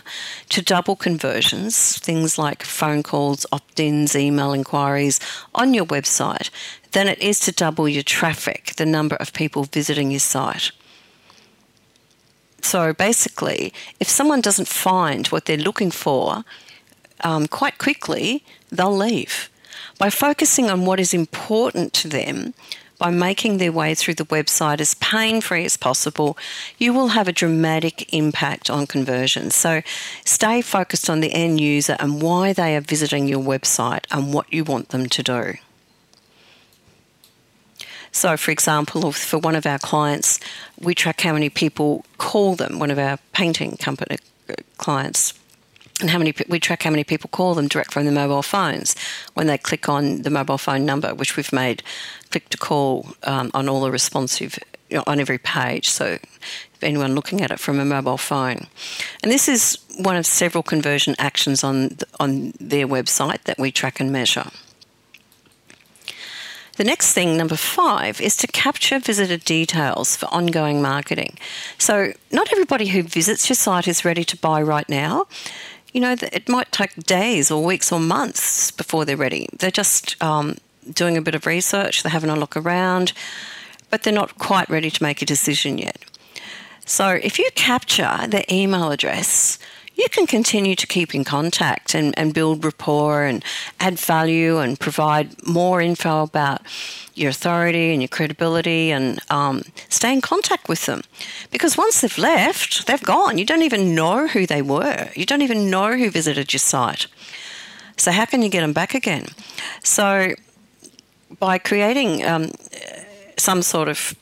to 0.49 0.61
double 0.61 0.95
conversions, 0.95 1.97
things 1.97 2.37
like 2.37 2.63
phone 2.63 3.03
calls, 3.03 3.45
opt 3.51 3.79
ins, 3.79 4.15
email 4.15 4.53
inquiries 4.53 5.19
on 5.53 5.73
your 5.73 5.85
website, 5.85 6.49
than 6.93 7.07
it 7.07 7.19
is 7.19 7.41
to 7.41 7.51
double 7.51 7.89
your 7.89 8.03
traffic, 8.03 8.73
the 8.77 8.85
number 8.85 9.17
of 9.17 9.33
people 9.33 9.65
visiting 9.65 10.11
your 10.11 10.21
site. 10.21 10.71
So 12.61 12.93
basically, 12.93 13.73
if 13.99 14.07
someone 14.07 14.41
doesn't 14.41 14.67
find 14.67 15.27
what 15.27 15.45
they're 15.45 15.57
looking 15.57 15.91
for, 15.91 16.45
um, 17.21 17.47
quite 17.47 17.77
quickly 17.77 18.43
they'll 18.71 18.95
leave. 18.95 19.49
By 19.97 20.09
focusing 20.09 20.69
on 20.69 20.85
what 20.85 20.99
is 20.99 21.13
important 21.13 21.91
to 21.93 22.07
them, 22.07 22.53
by 22.99 23.09
making 23.09 23.57
their 23.57 23.71
way 23.71 23.95
through 23.95 24.13
the 24.13 24.25
website 24.25 24.79
as 24.79 24.93
pain 24.95 25.41
free 25.41 25.65
as 25.65 25.77
possible, 25.77 26.37
you 26.77 26.93
will 26.93 27.09
have 27.09 27.27
a 27.27 27.31
dramatic 27.31 28.13
impact 28.13 28.69
on 28.69 28.85
conversions. 28.85 29.55
So 29.55 29.81
stay 30.25 30.61
focused 30.61 31.09
on 31.09 31.21
the 31.21 31.33
end 31.33 31.59
user 31.59 31.95
and 31.99 32.21
why 32.21 32.53
they 32.53 32.75
are 32.75 32.81
visiting 32.81 33.27
your 33.27 33.39
website 33.39 34.05
and 34.11 34.33
what 34.33 34.53
you 34.53 34.63
want 34.63 34.89
them 34.89 35.07
to 35.07 35.23
do. 35.23 35.53
So, 38.11 38.37
for 38.37 38.51
example, 38.51 39.11
for 39.11 39.37
one 39.37 39.55
of 39.55 39.65
our 39.65 39.79
clients, 39.79 40.39
we 40.79 40.93
track 40.93 41.21
how 41.21 41.33
many 41.33 41.49
people 41.49 42.05
call 42.17 42.55
them, 42.55 42.79
one 42.79 42.91
of 42.91 42.99
our 42.99 43.17
painting 43.33 43.77
company 43.77 44.17
uh, 44.49 44.55
clients 44.77 45.38
and 45.99 46.09
how 46.09 46.17
many 46.17 46.33
we 46.47 46.59
track 46.59 46.83
how 46.83 46.89
many 46.89 47.03
people 47.03 47.29
call 47.31 47.55
them 47.55 47.67
direct 47.67 47.93
from 47.93 48.05
their 48.05 48.13
mobile 48.13 48.41
phones 48.41 48.95
when 49.33 49.47
they 49.47 49.57
click 49.57 49.89
on 49.89 50.21
the 50.21 50.29
mobile 50.29 50.57
phone 50.57 50.85
number, 50.85 51.13
which 51.13 51.35
we've 51.35 51.51
made 51.51 51.83
click 52.31 52.49
to 52.49 52.57
call 52.57 53.09
um, 53.23 53.51
on 53.53 53.67
all 53.67 53.81
the 53.81 53.91
responsive 53.91 54.57
you 54.89 54.97
know, 54.97 55.03
on 55.07 55.19
every 55.19 55.37
page. 55.37 55.89
So 55.89 56.05
if 56.05 56.83
anyone 56.83 57.15
looking 57.15 57.41
at 57.41 57.51
it 57.51 57.59
from 57.59 57.79
a 57.79 57.85
mobile 57.85 58.17
phone, 58.17 58.67
and 59.23 59.31
this 59.31 59.47
is 59.47 59.77
one 59.97 60.15
of 60.15 60.25
several 60.25 60.63
conversion 60.63 61.15
actions 61.19 61.63
on 61.63 61.97
on 62.19 62.53
their 62.59 62.87
website 62.87 63.43
that 63.43 63.59
we 63.59 63.71
track 63.71 63.99
and 63.99 64.11
measure. 64.11 64.49
The 66.79 66.85
next 66.85 67.11
thing, 67.11 67.35
number 67.35 67.57
five, 67.57 68.21
is 68.21 68.37
to 68.37 68.47
capture 68.47 68.99
visitor 68.99 69.35
details 69.35 70.15
for 70.15 70.27
ongoing 70.27 70.81
marketing. 70.81 71.37
So, 71.77 72.13
not 72.31 72.53
everybody 72.53 72.87
who 72.87 73.03
visits 73.03 73.49
your 73.49 73.57
site 73.57 73.85
is 73.85 74.05
ready 74.05 74.23
to 74.23 74.37
buy 74.37 74.61
right 74.61 74.87
now 74.87 75.27
you 75.93 76.01
know, 76.01 76.15
it 76.19 76.47
might 76.47 76.71
take 76.71 76.95
days 77.03 77.49
or 77.51 77.63
weeks 77.63 77.91
or 77.91 77.99
months 77.99 78.71
before 78.71 79.05
they're 79.05 79.17
ready. 79.17 79.47
They're 79.57 79.71
just 79.71 80.21
um, 80.21 80.57
doing 80.93 81.17
a 81.17 81.21
bit 81.21 81.35
of 81.35 81.45
research, 81.45 82.03
they're 82.03 82.11
having 82.11 82.29
a 82.29 82.35
look 82.35 82.55
around, 82.55 83.13
but 83.89 84.03
they're 84.03 84.13
not 84.13 84.37
quite 84.37 84.69
ready 84.69 84.89
to 84.89 85.03
make 85.03 85.21
a 85.21 85.25
decision 85.25 85.77
yet. 85.77 85.97
So 86.85 87.09
if 87.09 87.37
you 87.37 87.49
capture 87.55 88.17
their 88.27 88.45
email 88.49 88.91
address, 88.91 89.59
you 89.99 90.07
can 90.09 90.25
continue 90.25 90.75
to 90.75 90.87
keep 90.87 91.13
in 91.13 91.25
contact 91.25 91.93
and, 91.93 92.17
and 92.17 92.33
build 92.33 92.63
rapport 92.63 93.25
and 93.25 93.43
add 93.81 93.99
value 93.99 94.57
and 94.59 94.79
provide 94.79 95.45
more 95.45 95.81
info 95.81 96.23
about 96.23 96.61
your 97.15 97.29
authority 97.29 97.91
and 97.91 98.01
your 98.01 98.07
credibility 98.07 98.91
and 98.91 99.19
um, 99.29 99.61
stay 99.89 100.13
in 100.13 100.21
contact 100.21 100.69
with 100.69 100.85
them. 100.85 101.01
Because 101.51 101.77
once 101.77 101.99
they've 101.99 102.17
left, 102.17 102.87
they've 102.87 103.03
gone. 103.03 103.37
You 103.37 103.45
don't 103.45 103.61
even 103.61 103.93
know 103.93 104.27
who 104.27 104.45
they 104.45 104.61
were, 104.61 105.09
you 105.15 105.25
don't 105.25 105.41
even 105.41 105.69
know 105.69 105.97
who 105.97 106.09
visited 106.09 106.53
your 106.53 106.59
site. 106.59 107.07
So, 107.97 108.11
how 108.11 108.25
can 108.25 108.41
you 108.41 108.49
get 108.49 108.61
them 108.61 108.71
back 108.71 108.95
again? 108.95 109.25
So, 109.83 110.33
by 111.37 111.57
creating 111.57 112.23
um, 112.23 112.51
some 113.37 113.61
sort 113.61 113.89
of 113.89 114.15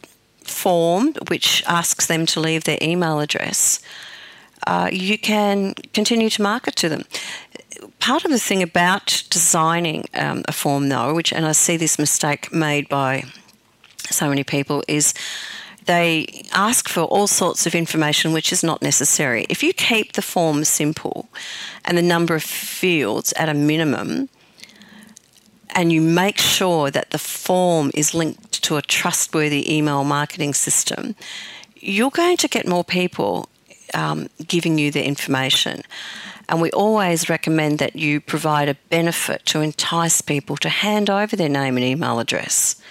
form 0.43 1.13
which 1.27 1.63
asks 1.67 2.07
them 2.07 2.25
to 2.25 2.39
leave 2.39 2.63
their 2.63 2.79
email 2.81 3.19
address, 3.19 3.79
uh, 4.67 4.89
you 4.91 5.17
can 5.17 5.74
continue 5.93 6.29
to 6.29 6.41
market 6.41 6.75
to 6.75 6.89
them. 6.89 7.03
Part 8.00 8.25
of 8.25 8.31
the 8.31 8.39
thing 8.39 8.62
about 8.62 9.24
designing 9.29 10.05
um, 10.13 10.43
a 10.47 10.51
form, 10.51 10.89
though, 10.89 11.13
which 11.13 11.31
and 11.31 11.45
I 11.45 11.53
see 11.53 11.77
this 11.77 11.97
mistake 11.97 12.51
made 12.51 12.89
by 12.89 13.24
so 14.09 14.27
many 14.27 14.43
people, 14.43 14.83
is 14.88 15.13
they 15.86 16.43
ask 16.53 16.89
for 16.89 17.03
all 17.03 17.27
sorts 17.27 17.65
of 17.65 17.75
information 17.75 18.33
which 18.33 18.51
is 18.51 18.62
not 18.62 18.81
necessary. 18.81 19.45
If 19.50 19.63
you 19.63 19.71
keep 19.71 20.13
the 20.13 20.21
form 20.21 20.65
simple 20.65 21.29
and 21.86 21.97
the 21.97 22.01
number 22.01 22.36
of 22.36 22.43
fields 22.43 23.31
at 23.38 23.47
a 23.47 23.53
minimum, 23.53 24.27
and 25.69 25.93
you 25.93 26.01
make 26.01 26.39
sure 26.39 26.91
that 26.91 27.12
the 27.12 27.19
form 27.19 27.91
is 27.93 28.13
linked 28.13 28.63
to 28.63 28.75
a 28.75 28.81
trustworthy 28.81 29.63
email 29.74 30.03
marketing 30.03 30.53
system, 30.53 31.15
you're 31.75 32.12
going 32.12 32.36
to 32.38 32.50
get 32.50 32.67
more 32.67 32.83
people 32.83 33.47
um, 33.98 34.30
giving 34.48 34.77
you 34.77 34.92
the 34.92 35.06
information. 35.06 35.82
And 36.48 36.62
we 36.62 36.72
always 36.72 37.30
recommend 37.30 37.80
that 37.80 37.96
you 37.96 38.22
provide 38.22 38.70
a 38.70 38.77
benefit 38.89 39.46
to 39.48 39.62
entice 39.62 40.22
people 40.22 40.56
to 40.58 40.70
hand 40.70 41.10
over 41.10 41.36
their 41.36 41.50
name 41.50 41.75
and 41.75 41.86
email 41.86 42.20
address. 42.20 42.82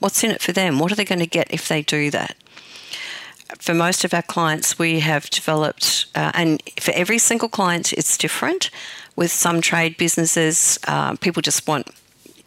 What's 0.00 0.24
in 0.24 0.30
it 0.30 0.42
for 0.42 0.52
them? 0.52 0.78
What 0.78 0.90
are 0.90 0.96
they 0.96 1.04
going 1.04 1.20
to 1.20 1.26
get 1.26 1.52
if 1.52 1.68
they 1.68 1.82
do 1.82 2.10
that? 2.10 2.34
For 3.58 3.74
most 3.74 4.04
of 4.04 4.12
our 4.12 4.22
clients, 4.22 4.78
we 4.78 5.00
have 5.00 5.30
developed, 5.30 6.06
uh, 6.16 6.32
and 6.34 6.60
for 6.80 6.92
every 6.92 7.18
single 7.18 7.48
client, 7.48 7.92
it's 7.92 8.18
different. 8.18 8.70
With 9.14 9.30
some 9.30 9.60
trade 9.60 9.96
businesses, 9.96 10.78
uh, 10.88 11.14
people 11.16 11.42
just 11.42 11.68
want 11.68 11.86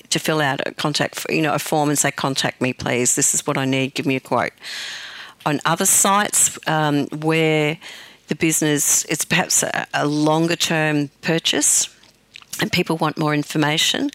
to 0.09 0.19
fill 0.19 0.41
out 0.41 0.59
a 0.65 0.71
contact, 0.73 1.25
you 1.29 1.41
know, 1.41 1.53
a 1.53 1.59
form 1.59 1.89
and 1.89 1.97
say, 1.97 2.11
"Contact 2.11 2.59
me, 2.61 2.73
please. 2.73 3.15
This 3.15 3.33
is 3.33 3.47
what 3.47 3.57
I 3.57 3.65
need. 3.65 3.93
Give 3.93 4.05
me 4.05 4.17
a 4.17 4.19
quote." 4.19 4.53
On 5.45 5.59
other 5.65 5.85
sites 5.85 6.57
um, 6.67 7.07
where 7.07 7.77
the 8.27 8.35
business 8.35 9.05
it's 9.05 9.25
perhaps 9.25 9.63
a, 9.63 9.87
a 9.93 10.07
longer 10.07 10.55
term 10.55 11.09
purchase 11.21 11.89
and 12.61 12.71
people 12.71 12.97
want 12.97 13.17
more 13.17 13.33
information, 13.33 14.09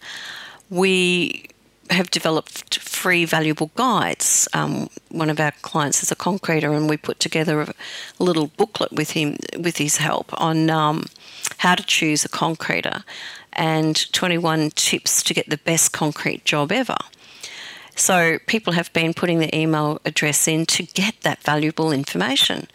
we 0.69 1.49
have 1.89 2.09
developed 2.09 2.79
free 2.79 3.25
valuable 3.25 3.71
guides. 3.75 4.47
Um, 4.53 4.89
one 5.09 5.29
of 5.29 5.39
our 5.39 5.51
clients 5.61 6.01
is 6.01 6.11
a 6.11 6.15
concreter, 6.15 6.73
and 6.73 6.89
we 6.89 6.97
put 6.97 7.19
together 7.19 7.61
a 7.61 7.73
little 8.19 8.47
booklet 8.47 8.91
with 8.91 9.11
him, 9.11 9.37
with 9.57 9.77
his 9.77 9.97
help, 9.97 10.29
on 10.41 10.69
um, 10.69 11.05
how 11.57 11.75
to 11.75 11.83
choose 11.83 12.25
a 12.25 12.29
concreter 12.29 13.03
and 13.53 14.11
21 14.11 14.71
tips 14.71 15.23
to 15.23 15.33
get 15.33 15.49
the 15.49 15.57
best 15.57 15.91
concrete 15.91 16.43
job 16.43 16.71
ever. 16.71 16.97
So 17.95 18.39
people 18.45 18.73
have 18.73 18.91
been 18.93 19.13
putting 19.13 19.39
their 19.39 19.49
email 19.53 20.01
address 20.05 20.47
in 20.47 20.65
to 20.67 20.83
get 20.83 21.21
that 21.21 21.41
valuable 21.43 21.91
information. 21.91 22.67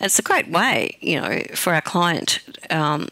It's 0.00 0.18
a 0.18 0.22
great 0.22 0.48
way, 0.48 0.96
you 1.00 1.20
know, 1.20 1.42
for 1.54 1.74
our 1.74 1.82
client. 1.82 2.40
Um, 2.70 3.08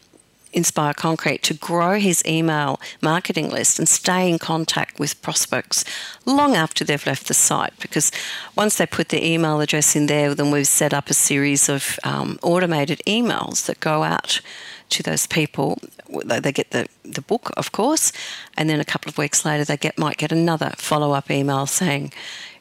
Inspire 0.53 0.93
Concrete 0.93 1.43
to 1.43 1.53
grow 1.53 1.99
his 1.99 2.23
email 2.25 2.79
marketing 3.01 3.49
list 3.49 3.79
and 3.79 3.89
stay 3.89 4.29
in 4.29 4.39
contact 4.39 4.99
with 4.99 5.21
prospects 5.21 5.83
long 6.25 6.55
after 6.55 6.83
they've 6.83 7.05
left 7.05 7.27
the 7.27 7.33
site. 7.33 7.73
Because 7.79 8.11
once 8.55 8.77
they 8.77 8.85
put 8.85 9.09
their 9.09 9.23
email 9.23 9.59
address 9.61 9.95
in 9.95 10.05
there, 10.05 10.33
then 10.35 10.51
we've 10.51 10.67
set 10.67 10.93
up 10.93 11.09
a 11.09 11.13
series 11.13 11.69
of 11.69 11.99
um, 12.03 12.37
automated 12.41 13.01
emails 13.07 13.65
that 13.65 13.79
go 13.79 14.03
out 14.03 14.41
to 14.89 15.03
those 15.03 15.27
people. 15.27 15.79
They 16.25 16.51
get 16.51 16.71
the, 16.71 16.87
the 17.03 17.21
book, 17.21 17.51
of 17.57 17.71
course, 17.71 18.11
and 18.55 18.69
then 18.69 18.79
a 18.79 18.85
couple 18.85 19.09
of 19.09 19.17
weeks 19.17 19.43
later, 19.45 19.65
they 19.65 19.77
get 19.77 19.97
might 19.97 20.17
get 20.17 20.31
another 20.31 20.73
follow 20.77 21.13
up 21.13 21.31
email 21.31 21.65
saying, 21.65 22.13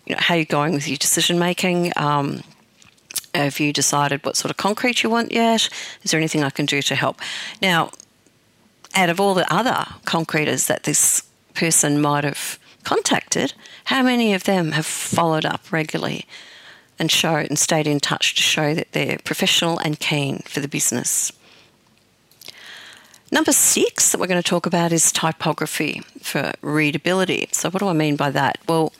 you 0.06 0.14
know, 0.14 0.20
how 0.20 0.34
are 0.34 0.38
you 0.38 0.44
going 0.44 0.72
with 0.72 0.88
your 0.88 0.96
decision 0.96 1.38
making? 1.38 1.92
Um, 1.96 2.42
Have 3.34 3.60
you 3.60 3.72
decided 3.72 4.24
what 4.24 4.36
sort 4.36 4.50
of 4.50 4.56
concrete 4.56 5.02
you 5.02 5.10
want 5.10 5.32
yet? 5.32 5.68
Is 6.02 6.10
there 6.10 6.20
anything 6.20 6.44
I 6.44 6.50
can 6.50 6.66
do 6.66 6.82
to 6.82 6.94
help? 6.94 7.20
Now, 7.60 7.90
out 8.94 9.08
of 9.08 9.20
all 9.20 9.34
the 9.34 9.50
other 9.52 9.86
concreters 10.04 10.66
that 10.66 10.82
this 10.84 11.22
person 11.54 12.00
might 12.00 12.24
have 12.24 12.58
contacted, 12.84 13.54
how 13.84 14.02
many 14.02 14.34
of 14.34 14.44
them 14.44 14.72
have 14.72 14.86
followed 14.86 15.46
up 15.46 15.72
regularly 15.72 16.26
and 16.98 17.10
showed 17.10 17.46
and 17.46 17.58
stayed 17.58 17.86
in 17.86 18.00
touch 18.00 18.34
to 18.34 18.42
show 18.42 18.74
that 18.74 18.92
they're 18.92 19.18
professional 19.24 19.78
and 19.78 19.98
keen 19.98 20.40
for 20.40 20.60
the 20.60 20.68
business? 20.68 21.32
Number 23.30 23.52
six 23.52 24.12
that 24.12 24.20
we're 24.20 24.26
going 24.26 24.42
to 24.42 24.48
talk 24.48 24.66
about 24.66 24.92
is 24.92 25.10
typography 25.10 26.02
for 26.20 26.52
readability. 26.60 27.48
So, 27.52 27.70
what 27.70 27.80
do 27.80 27.88
I 27.88 27.94
mean 27.94 28.14
by 28.14 28.30
that? 28.30 28.58
Well, 28.68 28.92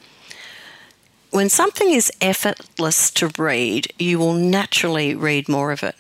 when 1.33 1.49
something 1.49 1.91
is 1.91 2.13
effortless 2.21 3.11
to 3.13 3.33
read, 3.39 3.93
you 3.99 4.19
will 4.19 4.35
naturally 4.35 5.15
read 5.15 5.49
more 5.49 5.73
of 5.73 5.83
it. 5.83 5.97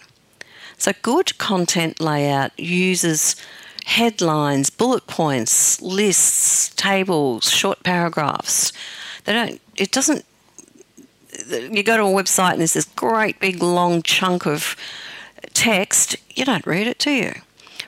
So, 0.77 0.93
good 1.03 1.37
content 1.39 2.01
layout 2.01 2.59
uses 2.59 3.35
headlines, 3.85 4.71
bullet 4.71 5.07
points, 5.07 5.81
lists, 5.81 6.69
tables, 6.75 7.51
short 7.51 7.83
paragraphs. 7.83 8.73
They 9.25 9.33
don't, 9.33 9.61
it 9.77 9.91
doesn't, 9.91 10.25
you 11.49 11.83
go 11.83 11.97
to 11.97 12.03
a 12.03 12.23
website 12.23 12.53
and 12.53 12.61
there's 12.61 12.75
this 12.75 12.85
great 12.85 13.41
big 13.41 13.63
long 13.63 14.03
chunk 14.03 14.47
of 14.47 14.77
text, 15.55 16.17
you 16.35 16.45
don't 16.45 16.67
read 16.67 16.87
it, 16.87 16.99
do 16.99 17.11
you? 17.11 17.33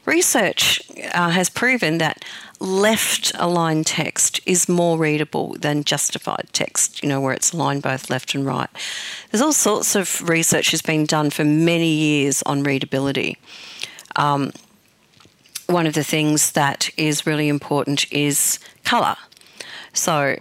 Research 0.06 0.82
uh, 1.14 1.30
has 1.30 1.48
proven 1.48 1.98
that 1.98 2.24
left 2.60 3.32
aligned 3.36 3.86
text 3.86 4.40
is 4.46 4.68
more 4.68 4.98
readable 4.98 5.54
than 5.58 5.84
justified 5.84 6.46
text, 6.52 7.02
you 7.02 7.08
know, 7.08 7.20
where 7.20 7.32
it's 7.32 7.52
aligned 7.52 7.82
both 7.82 8.10
left 8.10 8.34
and 8.34 8.46
right. 8.46 8.68
There's 9.30 9.42
all 9.42 9.52
sorts 9.52 9.94
of 9.94 10.28
research 10.28 10.70
has 10.70 10.82
been 10.82 11.06
done 11.06 11.30
for 11.30 11.44
many 11.44 11.88
years 11.88 12.42
on 12.42 12.62
readability. 12.62 13.38
Um, 14.16 14.52
one 15.66 15.86
of 15.86 15.94
the 15.94 16.04
things 16.04 16.52
that 16.52 16.90
is 16.96 17.26
really 17.26 17.48
important 17.48 18.10
is 18.12 18.58
colour. 18.84 19.16
So, 19.94 20.38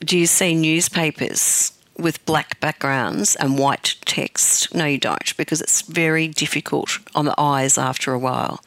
do 0.00 0.18
you 0.18 0.26
see 0.26 0.54
newspapers 0.54 1.72
with 1.98 2.24
black 2.24 2.60
backgrounds 2.60 3.36
and 3.36 3.58
white 3.58 3.96
text. 4.04 4.74
No, 4.74 4.84
you 4.84 4.98
don't, 4.98 5.36
because 5.36 5.60
it's 5.60 5.82
very 5.82 6.28
difficult 6.28 6.98
on 7.14 7.24
the 7.24 7.34
eyes 7.38 7.76
after 7.76 8.12
a 8.12 8.18
while. 8.18 8.62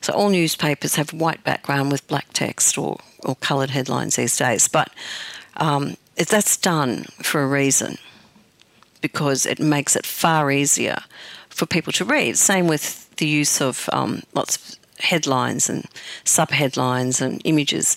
So 0.00 0.12
all 0.12 0.30
newspapers 0.30 0.96
have 0.96 1.12
white 1.12 1.44
background 1.44 1.92
with 1.92 2.06
black 2.08 2.32
text 2.32 2.78
or, 2.78 2.98
or 3.20 3.36
coloured 3.36 3.70
headlines 3.70 4.16
these 4.16 4.36
days. 4.36 4.68
But 4.68 4.90
um, 5.56 5.96
that's 6.16 6.56
done 6.56 7.04
for 7.22 7.42
a 7.42 7.46
reason 7.46 7.98
because 9.00 9.44
it 9.44 9.60
makes 9.60 9.94
it 9.94 10.06
far 10.06 10.50
easier 10.50 10.98
for 11.50 11.66
people 11.66 11.92
to 11.92 12.04
read. 12.04 12.38
Same 12.38 12.66
with 12.66 13.14
the 13.16 13.26
use 13.26 13.60
of 13.60 13.88
um, 13.92 14.22
lots 14.32 14.56
of 14.56 14.78
headlines 14.98 15.68
and 15.68 15.84
subheadlines 16.24 17.20
and 17.20 17.42
images. 17.44 17.96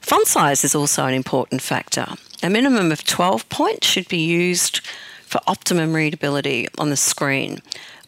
Font 0.00 0.26
size 0.26 0.64
is 0.64 0.74
also 0.74 1.06
an 1.06 1.14
important 1.14 1.62
factor. 1.62 2.06
A 2.42 2.50
minimum 2.50 2.90
of 2.90 3.04
12 3.04 3.48
points 3.48 3.86
should 3.86 4.08
be 4.08 4.24
used 4.24 4.80
for 5.24 5.40
optimum 5.46 5.94
readability 5.94 6.66
on 6.78 6.90
the 6.90 6.96
screen 6.96 7.60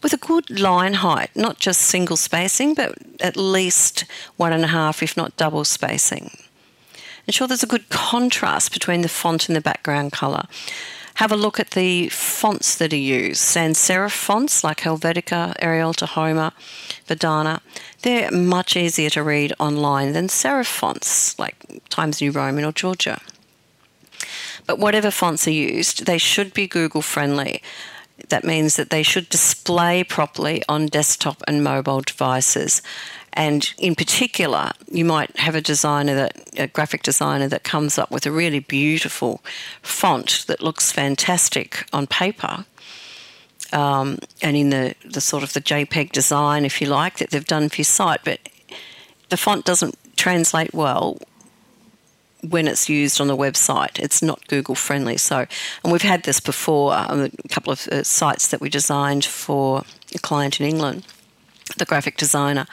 with 0.03 0.13
a 0.13 0.17
good 0.17 0.59
line 0.59 0.95
height, 0.95 1.31
not 1.37 1.59
just 1.59 1.83
single 1.83 2.17
spacing, 2.17 2.75
but 2.75 2.99
at 3.21 3.37
least 3.37 4.05
one 4.37 4.53
and 4.53 4.65
a 4.65 4.69
half, 4.69 5.03
if 5.03 5.17
not 5.17 5.37
double 5.37 5.65
spacing. 5.65 6.31
Ensure 7.27 7.47
there's 7.47 7.63
a 7.63 7.69
good 7.69 7.89
contrast 7.89 8.73
between 8.73 9.03
the 9.03 9.09
font 9.09 9.49
and 9.49 9.55
the 9.55 9.61
background 9.61 10.11
colour. 10.11 10.49
Have 11.17 11.33
a 11.33 11.37
look 11.37 11.61
at 11.61 11.71
the 11.71 12.09
fonts 12.09 12.75
that 12.77 12.93
are 12.93 12.97
used. 12.97 13.41
Sans 13.41 13.77
serif 13.77 14.13
fonts 14.13 14.65
like 14.65 14.81
Helvetica, 14.81 15.55
Arial, 15.61 15.93
Tahoma, 15.93 16.53
Verdana, 17.07 17.61
they're 18.03 18.31
much 18.31 18.77
easier 18.77 19.11
to 19.11 19.23
read 19.23 19.53
online 19.59 20.13
than 20.13 20.29
serif 20.29 20.67
fonts 20.67 21.39
like 21.39 21.57
Times 21.89 22.21
New 22.21 22.33
Roman 22.33 22.65
or 22.65 22.73
Georgia. 22.73 23.21
But 24.67 24.79
whatever 24.79 25.11
fonts 25.11 25.47
are 25.47 25.53
used, 25.53 26.07
they 26.07 26.19
should 26.19 26.55
be 26.55 26.67
Google 26.67 27.03
friendly. 27.03 27.63
That 28.29 28.45
means 28.45 28.77
that 28.77 28.91
they 28.91 29.03
should 29.03 29.29
display 29.29 30.05
properly 30.05 30.63
on 30.69 30.87
desktop 30.87 31.43
and 31.47 31.65
mobile 31.65 32.01
devices. 32.01 32.83
And 33.35 33.73
in 33.79 33.95
particular, 33.95 34.73
you 34.91 35.05
might 35.05 35.37
have 35.39 35.55
a 35.55 35.61
designer 35.61 36.15
that 36.15 36.51
a 36.59 36.67
graphic 36.67 37.03
designer 37.03 37.49
that 37.49 37.65
comes 37.65 37.99
up 37.99 38.11
with 38.11 38.27
a 38.27 38.31
really 38.31 38.59
beautiful 38.59 39.43
font 39.83 40.45
that 40.49 40.63
looks 40.63 40.93
fantastic 40.93 41.87
on 41.93 42.07
paper. 42.07 42.67
Um, 43.73 44.19
and 44.43 44.55
in 44.57 44.69
the, 44.69 44.95
the 45.05 45.23
sort 45.23 45.43
of 45.43 45.55
the 45.55 45.63
JPEG 45.63 46.13
design, 46.13 46.67
if 46.67 46.81
you 46.81 46.89
like, 46.89 47.19
that 47.19 47.31
they've 47.31 47.45
done 47.45 47.71
for 47.71 47.77
your 47.77 47.85
site, 47.87 48.21
but 48.23 48.39
the 49.31 49.39
font 49.39 49.65
doesn't 49.65 49.97
translate 50.17 50.75
well 50.75 51.19
when 52.49 52.67
it's 52.67 52.89
used 52.89 53.21
on 53.21 53.29
the 53.29 53.37
website. 53.37 53.99
It's 53.99 54.23
not 54.23 54.47
Google 54.49 54.75
friendly. 54.75 55.17
So, 55.17 55.47
and 55.83 55.93
we've 55.93 56.03
had 56.03 56.25
this 56.25 56.41
before. 56.41 56.93
on 56.93 57.21
a 57.21 57.49
couple 57.49 57.73
of 57.73 57.89
uh, 57.89 58.03
sites 58.03 58.49
that 58.49 58.61
we 58.61 58.69
designed 58.69 59.25
for 59.25 59.85
a 60.15 60.19
client 60.19 60.61
in 60.61 60.67
England. 60.67 61.07
The 61.79 61.85
graphic 61.85 62.17
designer, 62.17 62.67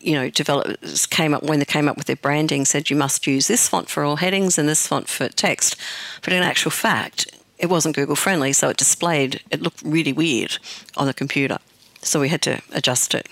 you 0.00 0.14
know, 0.14 0.30
developers 0.30 1.06
came 1.06 1.34
up 1.34 1.42
when 1.42 1.58
they 1.58 1.64
came 1.64 1.88
up 1.88 1.96
with 1.96 2.06
their 2.06 2.16
branding 2.16 2.64
said 2.64 2.90
you 2.90 2.96
must 2.96 3.26
use 3.26 3.46
this 3.46 3.68
font 3.68 3.88
for 3.88 4.02
all 4.02 4.16
headings 4.16 4.58
and 4.58 4.68
this 4.68 4.86
font 4.86 5.08
for 5.08 5.28
text. 5.28 5.76
But 6.22 6.32
in 6.32 6.42
actual 6.42 6.70
fact, 6.70 7.26
it 7.58 7.68
wasn't 7.68 7.96
Google 7.96 8.16
friendly, 8.16 8.52
so 8.52 8.70
it 8.70 8.78
displayed. 8.78 9.42
It 9.50 9.60
looked 9.60 9.82
really 9.82 10.12
weird 10.12 10.58
on 10.96 11.06
the 11.06 11.14
computer. 11.14 11.58
So 12.02 12.20
we 12.20 12.30
had 12.30 12.42
to 12.42 12.62
adjust 12.72 13.14
it 13.14 13.28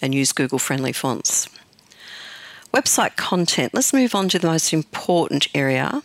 and 0.00 0.14
use 0.14 0.32
Google 0.32 0.58
friendly 0.58 0.92
fonts. 0.92 1.48
Website 2.72 3.16
content. 3.16 3.74
Let's 3.74 3.92
move 3.92 4.14
on 4.14 4.28
to 4.30 4.38
the 4.38 4.46
most 4.46 4.72
important 4.72 5.48
area. 5.54 6.02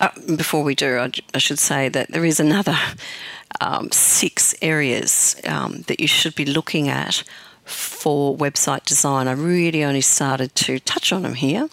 Uh, 0.00 0.08
before 0.36 0.62
we 0.62 0.74
do, 0.74 0.98
I, 0.98 1.10
I, 1.34 1.38
should 1.38 1.58
say 1.58 1.88
that 1.90 2.10
there 2.10 2.24
is 2.24 2.40
another 2.40 2.78
um, 3.60 3.90
six 3.92 4.54
areas 4.62 5.36
um, 5.46 5.82
that 5.86 6.00
you 6.00 6.06
should 6.06 6.34
be 6.34 6.46
looking 6.46 6.88
at 6.88 7.22
for 7.66 8.36
website 8.36 8.84
design. 8.84 9.28
I 9.28 9.32
really 9.32 9.84
only 9.84 10.00
started 10.00 10.54
to 10.54 10.78
touch 10.78 11.12
on 11.12 11.22
them 11.22 11.34
here. 11.34 11.68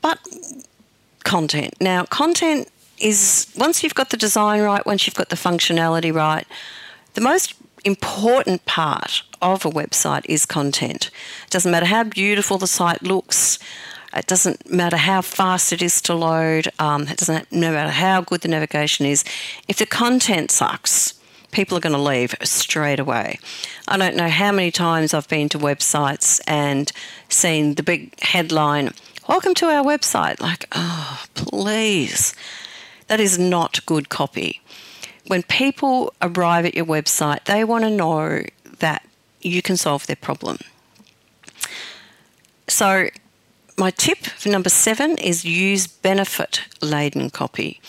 But 0.00 0.18
content. 1.24 1.74
Now, 1.80 2.04
content 2.04 2.68
is 2.98 3.52
once 3.56 3.82
you've 3.82 3.94
got 3.94 4.10
the 4.10 4.16
design 4.16 4.60
right, 4.60 4.84
once 4.84 5.06
you've 5.06 5.14
got 5.14 5.28
the 5.28 5.36
functionality 5.36 6.12
right, 6.12 6.46
the 7.14 7.20
most 7.20 7.54
important 7.84 8.64
part 8.64 9.22
of 9.40 9.64
a 9.64 9.70
website 9.70 10.22
is 10.26 10.46
content. 10.46 11.10
It 11.44 11.50
doesn't 11.50 11.70
matter 11.70 11.86
how 11.86 12.04
beautiful 12.04 12.58
the 12.58 12.66
site 12.66 13.02
looks. 13.02 13.58
It 14.14 14.26
doesn't 14.26 14.70
matter 14.70 14.96
how 14.96 15.22
fast 15.22 15.72
it 15.72 15.82
is 15.82 16.00
to 16.02 16.14
load. 16.14 16.68
Um, 16.78 17.08
it 17.08 17.16
doesn't 17.16 17.50
no 17.50 17.72
matter 17.72 17.90
how 17.90 18.20
good 18.20 18.42
the 18.42 18.48
navigation 18.48 19.06
is. 19.06 19.24
If 19.68 19.78
the 19.78 19.86
content 19.86 20.50
sucks, 20.50 21.14
people 21.52 21.76
are 21.76 21.80
going 21.80 21.94
to 21.94 22.02
leave 22.02 22.34
straight 22.42 22.98
away. 22.98 23.38
I 23.86 23.96
don't 23.96 24.16
know 24.16 24.28
how 24.28 24.50
many 24.50 24.70
times 24.70 25.14
I've 25.14 25.28
been 25.28 25.48
to 25.50 25.58
websites 25.58 26.40
and 26.46 26.90
seen 27.28 27.76
the 27.76 27.82
big 27.82 28.18
headline, 28.20 28.90
Welcome 29.28 29.54
to 29.54 29.66
our 29.66 29.84
website. 29.84 30.40
Like, 30.40 30.66
oh, 30.72 31.24
please. 31.34 32.34
That 33.06 33.20
is 33.20 33.38
not 33.38 33.86
good 33.86 34.08
copy 34.08 34.60
when 35.26 35.42
people 35.44 36.12
arrive 36.20 36.64
at 36.64 36.74
your 36.74 36.84
website, 36.84 37.44
they 37.44 37.64
want 37.64 37.84
to 37.84 37.90
know 37.90 38.42
that 38.80 39.06
you 39.40 39.62
can 39.62 39.76
solve 39.76 40.06
their 40.06 40.16
problem. 40.16 40.58
So, 42.68 43.08
my 43.78 43.90
tip 43.90 44.18
for 44.18 44.48
number 44.48 44.68
seven 44.68 45.18
is 45.18 45.44
use 45.44 45.86
benefit 45.86 46.62
laden 46.80 47.30
copy. 47.30 47.80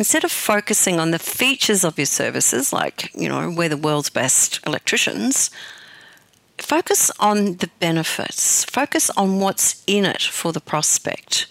Instead 0.00 0.24
of 0.24 0.32
focusing 0.32 0.98
on 0.98 1.10
the 1.10 1.18
features 1.18 1.84
of 1.84 1.98
your 1.98 2.06
services, 2.06 2.72
like, 2.72 3.14
you 3.14 3.28
know, 3.28 3.50
we're 3.50 3.68
the 3.68 3.76
world's 3.76 4.08
best 4.08 4.58
electricians, 4.66 5.50
focus 6.56 7.10
on 7.20 7.56
the 7.56 7.68
benefits. 7.80 8.64
Focus 8.64 9.10
on 9.10 9.40
what's 9.40 9.84
in 9.86 10.06
it 10.06 10.22
for 10.22 10.54
the 10.54 10.60
prospect 10.60 11.46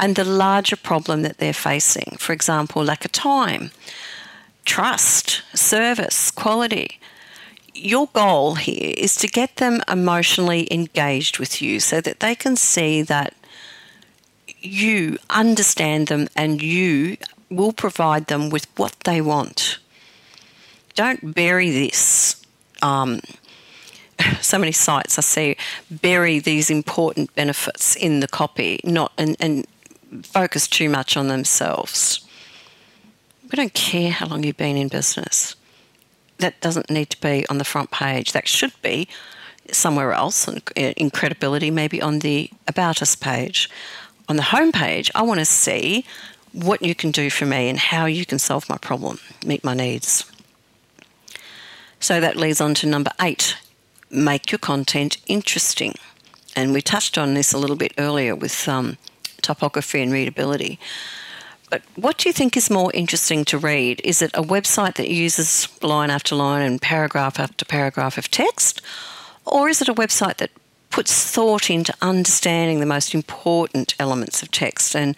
and 0.00 0.16
the 0.16 0.24
larger 0.24 0.74
problem 0.74 1.22
that 1.22 1.38
they're 1.38 1.52
facing. 1.52 2.16
For 2.18 2.32
example, 2.32 2.82
lack 2.82 3.04
of 3.04 3.12
time 3.12 3.70
trust, 4.64 5.42
service, 5.54 6.32
quality. 6.32 6.98
Your 7.72 8.08
goal 8.12 8.56
here 8.56 8.94
is 8.96 9.14
to 9.14 9.28
get 9.28 9.58
them 9.58 9.80
emotionally 9.86 10.66
engaged 10.72 11.38
with 11.38 11.62
you 11.62 11.78
so 11.78 12.00
that 12.00 12.18
they 12.18 12.34
can 12.34 12.56
see 12.56 13.02
that 13.02 13.32
you 14.58 15.18
understand 15.30 16.08
them 16.08 16.26
and 16.34 16.60
you 16.60 17.16
will 17.50 17.72
provide 17.72 18.26
them 18.26 18.50
with 18.50 18.66
what 18.76 18.98
they 19.04 19.20
want. 19.20 19.78
Don't 20.94 21.34
bury 21.34 21.70
this. 21.70 22.42
Um, 22.82 23.20
so 24.40 24.58
many 24.58 24.72
sites 24.72 25.18
I 25.18 25.22
see 25.22 25.56
bury 25.90 26.38
these 26.38 26.70
important 26.70 27.34
benefits 27.34 27.96
in 27.96 28.20
the 28.20 28.28
copy, 28.28 28.80
not 28.84 29.12
and, 29.18 29.36
and 29.40 29.66
focus 30.22 30.68
too 30.68 30.88
much 30.88 31.16
on 31.16 31.28
themselves 31.28 32.26
We 33.50 33.56
don't 33.56 33.74
care 33.74 34.10
how 34.10 34.26
long 34.26 34.44
you've 34.44 34.56
been 34.56 34.76
in 34.76 34.88
business. 34.88 35.56
That 36.38 36.60
doesn't 36.60 36.90
need 36.90 37.10
to 37.10 37.20
be 37.20 37.46
on 37.48 37.58
the 37.58 37.64
front 37.64 37.90
page. 37.90 38.32
That 38.32 38.48
should 38.48 38.72
be 38.82 39.08
somewhere 39.70 40.12
else 40.12 40.48
in 40.76 41.10
credibility, 41.10 41.70
maybe 41.70 42.00
on 42.02 42.20
the 42.20 42.50
About 42.68 43.02
Us 43.02 43.14
page. 43.16 43.70
On 44.28 44.36
the 44.36 44.42
home 44.42 44.72
page, 44.72 45.10
I 45.14 45.22
want 45.22 45.40
to 45.40 45.46
see 45.46 46.04
what 46.56 46.82
you 46.82 46.94
can 46.94 47.10
do 47.10 47.30
for 47.30 47.46
me 47.46 47.68
and 47.68 47.78
how 47.78 48.06
you 48.06 48.24
can 48.24 48.38
solve 48.38 48.68
my 48.68 48.78
problem, 48.78 49.18
meet 49.44 49.62
my 49.62 49.74
needs. 49.74 50.30
So 52.00 52.20
that 52.20 52.36
leads 52.36 52.60
on 52.60 52.74
to 52.74 52.86
number 52.86 53.10
eight 53.20 53.56
make 54.10 54.50
your 54.52 54.58
content 54.58 55.18
interesting. 55.26 55.94
And 56.54 56.72
we 56.72 56.80
touched 56.80 57.18
on 57.18 57.34
this 57.34 57.52
a 57.52 57.58
little 57.58 57.76
bit 57.76 57.92
earlier 57.98 58.34
with 58.34 58.68
um, 58.68 58.96
typography 59.42 60.00
and 60.00 60.12
readability. 60.12 60.78
But 61.68 61.82
what 61.96 62.18
do 62.18 62.28
you 62.28 62.32
think 62.32 62.56
is 62.56 62.70
more 62.70 62.92
interesting 62.94 63.44
to 63.46 63.58
read? 63.58 64.00
Is 64.04 64.22
it 64.22 64.30
a 64.34 64.42
website 64.42 64.94
that 64.94 65.10
uses 65.10 65.68
line 65.82 66.10
after 66.10 66.36
line 66.36 66.62
and 66.62 66.80
paragraph 66.80 67.40
after 67.40 67.64
paragraph 67.64 68.16
of 68.16 68.30
text? 68.30 68.80
Or 69.44 69.68
is 69.68 69.82
it 69.82 69.88
a 69.88 69.94
website 69.94 70.36
that 70.36 70.50
puts 70.90 71.30
thought 71.30 71.68
into 71.68 71.92
understanding 72.00 72.80
the 72.80 72.86
most 72.86 73.14
important 73.14 73.94
elements 73.98 74.42
of 74.42 74.50
text 74.50 74.94
and 74.94 75.16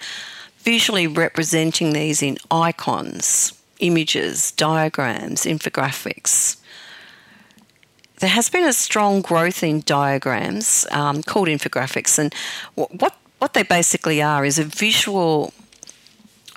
visually 0.58 1.06
representing 1.06 1.92
these 1.92 2.22
in 2.22 2.38
icons, 2.50 3.52
images, 3.80 4.52
diagrams, 4.52 5.44
infographics? 5.44 6.56
There 8.20 8.30
has 8.30 8.50
been 8.50 8.64
a 8.64 8.72
strong 8.72 9.22
growth 9.22 9.62
in 9.62 9.82
diagrams 9.86 10.86
um, 10.90 11.22
called 11.22 11.48
infographics, 11.48 12.18
and 12.18 12.34
what 12.74 13.16
what 13.38 13.54
they 13.54 13.62
basically 13.62 14.20
are 14.20 14.44
is 14.44 14.58
a 14.58 14.64
visual 14.64 15.52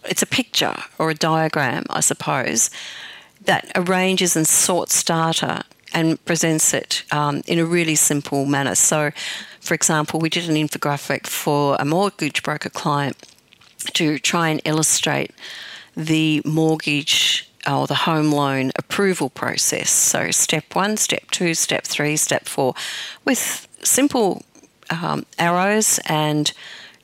it's 0.06 0.22
a 0.22 0.28
picture 0.28 0.76
or 0.98 1.12
a 1.12 1.16
diagram, 1.16 1.84
I 1.90 2.00
suppose, 2.00 2.70
that 3.46 3.72
arranges 3.76 4.36
and 4.36 4.48
sorts 4.48 5.04
data 5.04 5.64
and 5.94 6.24
presents 6.26 6.74
it 6.74 7.04
um, 7.12 7.44
in 7.48 7.60
a 7.60 7.66
really 7.66 7.96
simple 7.96 8.46
manner. 8.46 8.76
So, 8.76 9.12
for 9.60 9.74
example, 9.74 10.20
we 10.20 10.30
did 10.30 10.50
an 10.50 10.56
infographic 10.56 11.28
for 11.28 11.76
a 11.80 11.86
mortgage 11.86 12.44
broker 12.44 12.70
client 12.70 13.18
to 13.86 14.20
try 14.20 14.50
and 14.50 14.62
illustrate 14.66 15.32
the 15.96 16.42
mortgage 16.46 17.50
or 17.70 17.88
the 17.88 17.96
home 17.96 18.32
loan 18.32 18.72
approval 18.76 19.30
process. 19.30 19.90
So, 19.90 20.32
step 20.32 20.76
one, 20.76 20.98
step 20.98 21.30
two, 21.32 21.54
step 21.54 21.84
three, 21.84 22.18
step 22.18 22.48
four, 22.48 22.74
with 23.26 23.68
simple 23.84 24.44
um, 24.90 25.26
arrows 25.38 26.00
and 26.06 26.52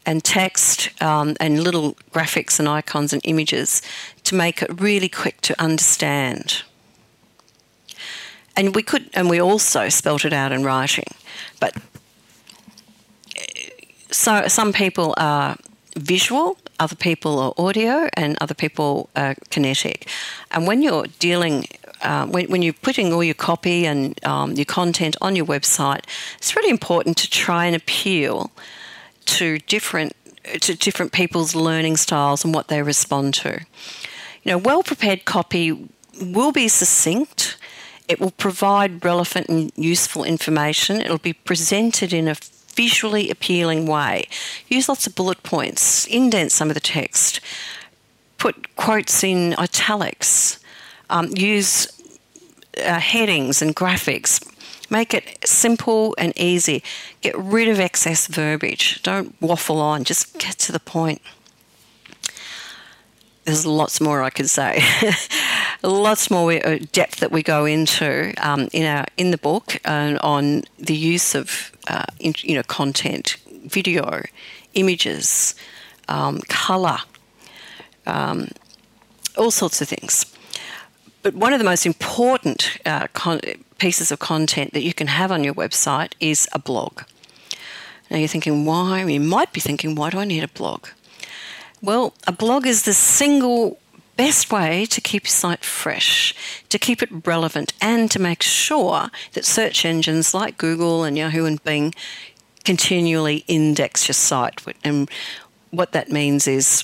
and 0.06 0.24
text 0.24 0.90
um, 1.04 1.36
and 1.40 1.62
little 1.62 1.94
graphics 2.14 2.60
and 2.60 2.68
icons 2.70 3.12
and 3.12 3.22
images 3.26 3.82
to 4.24 4.36
make 4.36 4.62
it 4.62 4.82
really 4.82 5.10
quick 5.10 5.42
to 5.42 5.62
understand. 5.62 6.64
And 8.56 8.74
we 8.74 8.84
could, 8.84 9.10
and 9.14 9.30
we 9.30 9.40
also 9.42 9.90
spelt 9.90 10.24
it 10.24 10.32
out 10.32 10.54
in 10.54 10.64
writing, 10.64 11.08
but 11.60 11.76
so 14.10 14.48
some 14.48 14.72
people 14.72 15.14
are 15.18 15.58
visual, 15.96 16.58
other 16.80 16.96
people 16.96 17.40
are 17.40 17.54
audio, 17.58 18.10
and 18.14 18.38
other 18.40 18.54
people 18.54 19.10
are 19.16 19.36
kinetic. 19.50 20.08
And 20.52 20.68
when 20.68 20.82
you're 20.82 21.08
dealing 21.20 21.68
uh, 22.02 22.28
when, 22.28 22.46
when, 22.48 22.62
you're 22.62 22.74
putting 22.74 23.12
all 23.12 23.24
your 23.24 23.34
copy 23.34 23.86
and 23.86 24.24
um, 24.24 24.54
your 24.54 24.66
content 24.66 25.18
on 25.20 25.36
your 25.36 25.46
website, 25.46 26.04
it's 26.38 26.56
really 26.56 26.70
important 26.70 27.18
to 27.18 27.30
try 27.30 27.66
and 27.66 27.76
appeal 27.76 28.52
to 29.26 29.58
different 29.60 30.14
to 30.62 30.76
different 30.76 31.12
people's 31.12 31.56
learning 31.56 31.98
styles 31.98 32.46
and 32.46 32.54
what 32.54 32.68
they 32.68 32.82
respond 32.82 33.34
to. 33.34 33.66
You 34.44 34.52
know, 34.52 34.58
well 34.58 34.84
prepared 34.84 35.26
copy 35.26 35.90
will 36.22 36.52
be 36.52 36.68
succinct. 36.68 37.58
It 38.08 38.22
will 38.22 38.32
provide 38.32 39.04
relevant 39.04 39.50
and 39.50 39.72
useful 39.76 40.24
information. 40.24 41.02
It'll 41.02 41.18
be 41.18 41.34
presented 41.34 42.14
in 42.14 42.30
a 42.30 42.36
visually 42.78 43.30
appealing 43.30 43.86
way. 43.86 44.28
Use 44.70 44.88
lots 44.88 45.06
of 45.08 45.16
bullet 45.16 45.42
points, 45.44 46.06
indent 46.08 46.52
some 46.52 46.70
of 46.70 46.76
the 46.76 46.88
text, 46.98 47.42
put 48.38 48.76
quotes 48.76 49.24
in 49.24 49.56
italics, 49.58 50.60
um, 51.10 51.28
use 51.36 51.92
uh, 52.78 53.00
headings 53.00 53.62
and 53.62 53.76
graphics 53.76 54.42
Make 54.90 55.14
it 55.14 55.46
simple 55.46 56.16
and 56.18 56.38
easy. 56.38 56.82
Get 57.22 57.38
rid 57.38 57.68
of 57.68 57.80
excess 57.80 58.28
verbiage. 58.28 59.02
Don't 59.04 59.36
waffle 59.42 59.82
on, 59.82 60.04
just 60.04 60.38
get 60.40 60.58
to 60.60 60.72
the 60.72 60.80
point. 60.80 61.22
There's 63.48 63.66
lots 63.66 64.02
more 64.02 64.22
I 64.24 64.30
could 64.30 64.50
say. 64.50 64.84
lots 65.82 66.30
more 66.30 66.52
uh, 66.52 66.80
depth 66.92 67.22
that 67.22 67.32
we 67.32 67.42
go 67.42 67.64
into 67.64 68.34
um, 68.46 68.68
in 68.74 68.86
our 68.86 69.06
in 69.16 69.32
the 69.32 69.38
book 69.38 69.80
uh, 69.86 70.18
on 70.22 70.64
the 70.78 70.94
use 70.94 71.34
of 71.34 71.72
uh, 71.88 72.04
in, 72.20 72.34
you 72.40 72.56
know 72.56 72.64
content, 72.64 73.38
video, 73.64 74.22
images, 74.74 75.56
um, 76.10 76.42
color, 76.50 76.98
um, 78.06 78.50
all 79.38 79.50
sorts 79.50 79.80
of 79.80 79.88
things. 79.88 80.26
But 81.24 81.34
one 81.34 81.54
of 81.54 81.60
the 81.60 81.66
most 81.66 81.86
important 81.86 82.80
uh, 82.86 83.08
con- 83.14 83.40
pieces 83.78 84.12
of 84.12 84.20
content 84.20 84.74
that 84.74 84.84
you 84.84 84.94
can 84.94 85.08
have 85.08 85.32
on 85.32 85.46
your 85.46 85.54
website 85.54 86.12
is 86.20 86.50
a 86.52 86.60
blog. 86.60 87.04
Now 88.12 88.18
you're 88.18 88.28
thinking, 88.28 88.66
why? 88.66 89.06
You 89.06 89.22
might 89.22 89.54
be 89.54 89.62
thinking, 89.62 89.96
why 89.96 90.10
do 90.10 90.20
I 90.20 90.26
need 90.26 90.44
a 90.44 90.50
blog? 90.50 90.88
Well, 91.82 92.14
a 92.26 92.32
blog 92.32 92.66
is 92.66 92.84
the 92.84 92.94
single 92.94 93.80
best 94.16 94.52
way 94.52 94.86
to 94.88 95.00
keep 95.00 95.26
your 95.26 95.32
site 95.32 95.64
fresh, 95.64 96.34
to 96.70 96.80
keep 96.80 97.04
it 97.04 97.10
relevant, 97.26 97.74
and 97.80 98.10
to 98.12 98.20
make 98.20 98.42
sure 98.42 99.10
that 99.34 99.46
search 99.46 99.86
engines 99.86 100.34
like 100.34 100.58
Google 100.58 101.04
and 101.04 101.18
Yahoo 101.18 101.46
and 101.46 101.64
Bing 101.64 101.94
continually 102.66 103.46
index 103.48 104.08
your 104.08 104.14
site. 104.14 104.62
And 104.84 105.10
what 105.70 105.92
that 105.92 106.12
means 106.12 106.48
is 106.48 106.84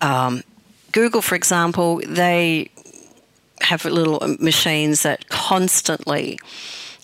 um, 0.00 0.42
Google, 0.90 1.20
for 1.20 1.34
example, 1.34 2.00
they 2.06 2.70
have 3.60 3.84
little 3.84 4.20
machines 4.40 5.02
that 5.02 5.28
constantly 5.28 6.38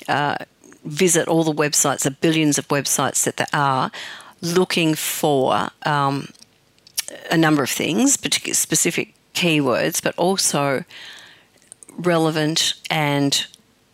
uh, 0.08 0.36
visit 0.84 1.28
all 1.28 1.44
the 1.44 1.52
websites, 1.52 2.00
the 2.00 2.10
billions 2.10 2.58
of 2.58 2.66
websites 2.68 3.24
that 3.24 3.36
there 3.36 3.46
are, 3.52 3.92
looking 4.40 4.94
for 4.94 5.68
um, 5.84 6.28
a 7.30 7.36
number 7.36 7.62
of 7.62 7.70
things, 7.70 8.16
particular 8.16 8.54
specific 8.54 9.14
keywords, 9.34 10.02
but 10.02 10.14
also 10.16 10.84
relevant 11.96 12.74
and 12.90 13.46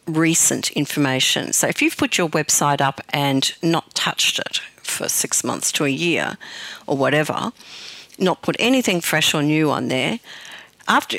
recent 0.06 0.70
information. 0.72 1.52
So 1.52 1.66
if 1.66 1.80
you've 1.80 1.96
put 1.96 2.18
your 2.18 2.28
website 2.28 2.80
up 2.80 3.00
and 3.10 3.52
not 3.62 3.94
touched 3.94 4.38
it 4.38 4.58
for 4.82 5.08
six 5.08 5.42
months 5.42 5.72
to 5.72 5.84
a 5.84 5.88
year 5.88 6.36
or 6.86 6.96
whatever, 6.96 7.52
not 8.18 8.42
put 8.42 8.56
anything 8.58 9.00
fresh 9.00 9.34
or 9.34 9.42
new 9.42 9.70
on 9.70 9.88
there, 9.88 10.20
after 10.86 11.18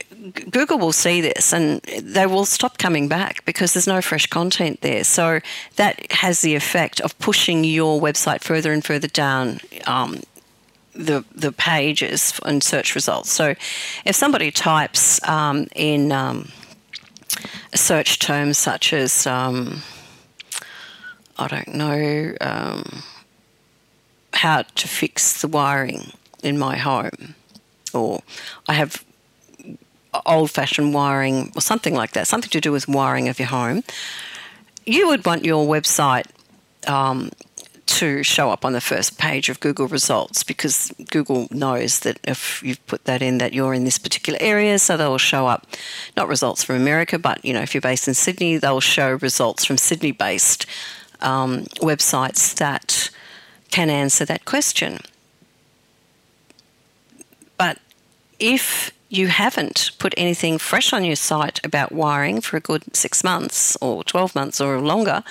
Google 0.52 0.78
will 0.78 0.94
see 0.94 1.22
this 1.22 1.54
and 1.54 1.82
they 1.82 2.26
will 2.26 2.46
stop 2.46 2.78
coming 2.78 3.08
back 3.08 3.44
because 3.46 3.74
there's 3.74 3.88
no 3.88 4.02
fresh 4.02 4.28
content 4.28 4.82
there. 4.82 5.04
So 5.04 5.40
that 5.78 6.12
has 6.12 6.42
the 6.42 6.56
effect 6.56 7.02
of 7.02 7.18
pushing 7.20 7.64
your 7.64 8.00
website 8.00 8.42
further 8.42 8.72
and 8.72 8.84
further 8.84 9.08
down 9.08 9.60
um, 9.88 10.22
the 10.94 11.26
the 11.34 11.52
pages 11.52 12.40
and 12.46 12.64
search 12.64 12.96
results. 12.96 13.32
So 13.32 13.56
if 14.06 14.16
somebody 14.16 14.52
types 14.52 15.22
um, 15.28 15.68
in 15.76 16.12
um, 16.12 16.50
search 17.74 18.20
terms 18.20 18.58
such 18.58 18.94
as 18.94 19.28
um, 19.28 19.82
I 21.38 21.48
don't 21.48 21.76
know 21.76 22.36
um, 22.40 23.04
how 24.34 24.62
to 24.62 24.88
fix 24.88 25.42
the 25.42 25.48
wiring 25.48 26.12
in 26.44 26.58
my 26.58 26.78
home, 26.78 27.36
or 27.94 28.22
I 28.68 28.74
have 28.74 29.04
old 30.26 30.52
fashioned 30.52 30.94
wiring 30.94 31.52
or 31.56 31.62
something 31.62 31.94
like 31.94 32.12
that, 32.14 32.28
something 32.28 32.50
to 32.52 32.62
do 32.62 32.72
with 32.72 32.88
wiring 32.88 33.28
of 33.28 33.40
your 33.40 33.48
home, 33.48 33.84
you 34.86 35.08
would 35.08 35.26
want 35.26 35.46
your 35.46 35.66
website 35.66 36.26
um, 36.88 37.32
to 37.86 38.24
show 38.24 38.50
up 38.50 38.66
on 38.66 38.74
the 38.74 38.82
first 38.82 39.18
page 39.18 39.50
of 39.50 39.60
Google 39.60 39.88
results 39.88 40.44
because 40.44 40.92
Google 41.12 41.48
knows 41.52 42.00
that 42.00 42.20
if 42.24 42.62
you've 42.64 42.86
put 42.88 43.06
that 43.06 43.22
in 43.22 43.38
that 43.38 43.54
you're 43.54 43.74
in 43.74 43.84
this 43.84 43.98
particular 43.98 44.40
area, 44.42 44.80
so 44.80 44.98
they'll 44.98 45.18
show 45.18 45.48
up 45.48 45.68
not 46.18 46.28
results 46.28 46.64
from 46.64 46.76
America, 46.76 47.20
but 47.20 47.44
you 47.46 47.54
know 47.54 47.62
if 47.62 47.74
you're 47.74 47.82
based 47.82 48.08
in 48.08 48.14
Sydney, 48.14 48.58
they'll 48.58 48.80
show 48.80 49.14
results 49.14 49.66
from 49.66 49.78
Sydney-based 49.78 50.66
um, 51.22 51.64
websites 51.82 52.56
that 52.56 53.10
can 53.72 53.90
answer 53.90 54.26
that 54.26 54.46
question. 54.46 55.00
But 57.58 57.80
if 58.40 58.92
you 59.16 59.28
haven't 59.28 59.92
put 60.00 60.14
anything 60.18 60.58
fresh 60.58 60.94
on 60.94 61.04
your 61.04 61.16
site 61.16 61.60
about 61.66 61.92
wiring 61.92 62.42
for 62.42 62.58
a 62.58 62.60
good 62.60 62.96
six 62.96 63.24
months 63.24 63.78
or 63.82 64.04
12 64.04 64.36
months 64.36 64.62
or 64.62 64.80
longer, 64.80 65.24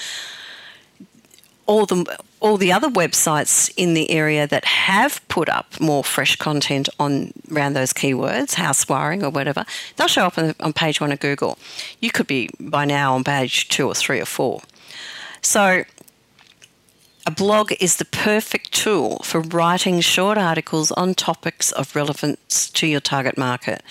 all 1.67 1.87
the 1.87 2.19
all 2.41 2.59
the 2.59 2.71
other 2.71 2.91
websites 2.91 3.73
in 3.75 3.95
the 3.95 4.11
area 4.11 4.47
that 4.47 4.67
have 4.67 5.27
put 5.29 5.49
up 5.49 5.81
more 5.81 6.05
fresh 6.05 6.37
content 6.37 6.91
on 6.99 7.33
around 7.51 7.73
those 7.73 7.95
keywords, 7.95 8.53
house 8.55 8.87
wiring 8.87 9.25
or 9.25 9.31
whatever, 9.31 9.65
they'll 9.97 10.09
show 10.09 10.27
up 10.27 10.37
on, 10.37 10.55
on 10.61 10.75
page 10.75 11.01
one 11.01 11.11
of 11.11 11.21
Google. 11.21 11.57
You 12.01 12.11
could 12.11 12.27
be 12.27 12.51
by 12.61 12.85
now 12.85 13.15
on 13.15 13.25
page 13.25 13.69
two 13.69 13.87
or 13.87 13.95
three 13.95 14.21
or 14.21 14.27
four. 14.27 14.61
So 15.41 15.85
a 17.27 17.31
blog 17.31 17.73
is 17.81 17.97
the 17.97 18.05
perfect 18.05 18.73
tool 18.73 19.21
for 19.25 19.41
writing 19.41 20.01
short 20.01 20.37
articles 20.37 20.93
on 20.93 21.15
topics 21.15 21.73
of 21.73 21.97
relevance 21.97 22.69
to 22.71 22.87
your 22.87 23.01
target 23.01 23.39
market 23.39 23.83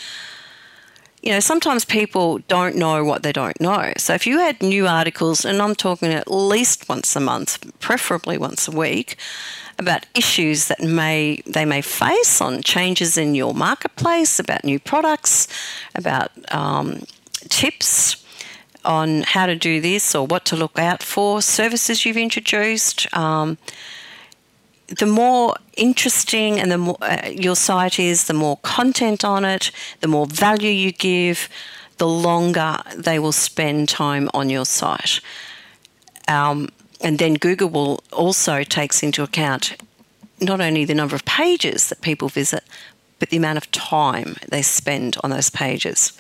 you 1.24 1.32
know, 1.32 1.40
sometimes 1.40 1.86
people 1.86 2.40
don't 2.50 2.76
know 2.76 3.06
what 3.06 3.24
they 3.24 3.32
don't 3.32 3.60
know. 3.62 3.94
So 3.98 4.14
if 4.14 4.28
you 4.28 4.40
had 4.40 4.62
new 4.62 4.88
articles, 4.88 5.46
and 5.46 5.62
I'm 5.62 5.74
talking 5.74 6.10
at 6.10 6.30
least 6.30 6.90
once 6.90 7.16
a 7.16 7.22
month, 7.22 7.80
preferably 7.80 8.38
once 8.38 8.68
a 8.68 8.72
week, 8.72 9.16
about 9.80 10.06
issues 10.14 10.68
that 10.68 10.82
may 10.82 11.42
they 11.46 11.64
may 11.64 11.82
face 11.82 12.42
on 12.42 12.62
changes 12.62 13.18
in 13.18 13.36
your 13.36 13.54
marketplace, 13.54 14.38
about 14.38 14.66
new 14.66 14.80
products, 14.80 15.48
about 15.96 16.30
um, 16.54 17.04
tips 17.48 18.23
on 18.86 19.24
how 19.24 19.46
to 19.46 19.56
do 19.56 19.82
this 19.82 20.16
or 20.16 20.26
what 20.26 20.46
to 20.46 20.56
look 20.56 20.78
out 20.78 21.04
for, 21.04 21.42
services 21.42 22.06
you've 22.06 22.18
introduced. 22.18 23.08
Um, 23.16 23.58
the 24.88 25.06
more 25.06 25.56
interesting 25.78 26.60
and 26.60 26.72
the 26.72 26.78
more 26.78 26.98
uh, 27.02 27.30
your 27.30 27.56
site 27.56 28.00
is, 28.00 28.26
the 28.26 28.34
more 28.34 28.58
content 28.58 29.24
on 29.24 29.46
it, 29.46 29.72
the 30.02 30.08
more 30.08 30.26
value 30.26 30.70
you 30.70 30.92
give, 30.92 31.50
the 31.98 32.08
longer 32.08 32.78
they 32.96 33.20
will 33.20 33.32
spend 33.32 33.90
time 33.90 34.30
on 34.34 34.50
your 34.50 34.66
site. 34.66 35.20
Um, 36.28 36.70
and 37.02 37.20
then 37.20 37.36
Google 37.36 37.70
will 37.70 38.04
also 38.12 38.64
takes 38.64 39.04
into 39.04 39.24
account 39.24 39.76
not 40.40 40.62
only 40.62 40.86
the 40.86 40.94
number 40.94 41.16
of 41.16 41.26
pages 41.26 41.90
that 41.90 42.02
people 42.02 42.30
visit, 42.30 42.64
but 43.20 43.30
the 43.30 43.38
amount 43.38 43.58
of 43.58 43.72
time 43.72 44.36
they 44.50 44.62
spend 44.62 45.18
on 45.24 45.30
those 45.30 45.50
pages. 45.50 46.14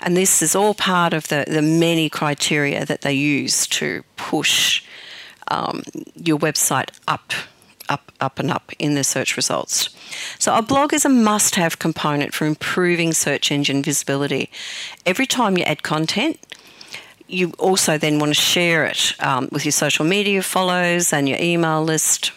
And 0.00 0.16
this 0.16 0.42
is 0.42 0.54
all 0.54 0.74
part 0.74 1.12
of 1.12 1.28
the, 1.28 1.44
the 1.46 1.62
many 1.62 2.08
criteria 2.08 2.84
that 2.86 3.02
they 3.02 3.12
use 3.12 3.66
to 3.68 4.02
push 4.16 4.82
um, 5.48 5.82
your 6.14 6.38
website 6.38 6.90
up 7.06 7.32
up, 7.90 8.12
up 8.20 8.38
and 8.38 8.50
up 8.50 8.72
in 8.78 8.94
the 8.94 9.02
search 9.02 9.36
results. 9.36 9.90
So, 10.38 10.54
a 10.54 10.62
blog 10.62 10.94
is 10.94 11.04
a 11.04 11.08
must 11.08 11.56
have 11.56 11.80
component 11.80 12.32
for 12.32 12.46
improving 12.46 13.12
search 13.12 13.50
engine 13.50 13.82
visibility. 13.82 14.48
Every 15.04 15.26
time 15.26 15.58
you 15.58 15.64
add 15.64 15.82
content, 15.82 16.38
you 17.26 17.52
also 17.58 17.98
then 17.98 18.18
want 18.18 18.30
to 18.30 18.40
share 18.40 18.84
it 18.86 19.14
um, 19.20 19.48
with 19.52 19.64
your 19.64 19.72
social 19.72 20.04
media 20.04 20.42
follows 20.42 21.12
and 21.12 21.28
your 21.28 21.38
email 21.38 21.82
list. 21.82 22.32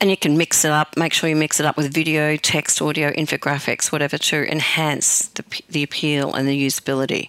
And 0.00 0.10
you 0.10 0.16
can 0.16 0.38
mix 0.38 0.64
it 0.64 0.70
up, 0.70 0.96
make 0.96 1.12
sure 1.12 1.28
you 1.28 1.34
mix 1.34 1.58
it 1.58 1.66
up 1.66 1.76
with 1.76 1.92
video, 1.92 2.36
text, 2.36 2.80
audio, 2.80 3.10
infographics, 3.12 3.90
whatever 3.90 4.16
to 4.16 4.50
enhance 4.50 5.26
the, 5.28 5.44
the 5.68 5.82
appeal 5.82 6.34
and 6.34 6.46
the 6.48 6.66
usability. 6.66 7.28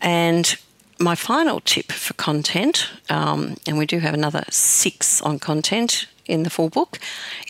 And 0.00 0.56
my 0.98 1.14
final 1.14 1.60
tip 1.60 1.90
for 1.90 2.14
content, 2.14 2.90
um, 3.08 3.56
and 3.66 3.78
we 3.78 3.86
do 3.86 3.98
have 4.00 4.14
another 4.14 4.44
six 4.50 5.22
on 5.22 5.38
content 5.38 6.06
in 6.26 6.42
the 6.42 6.50
full 6.50 6.68
book, 6.68 6.98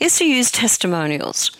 is 0.00 0.18
to 0.18 0.24
use 0.24 0.50
testimonials. 0.50 1.50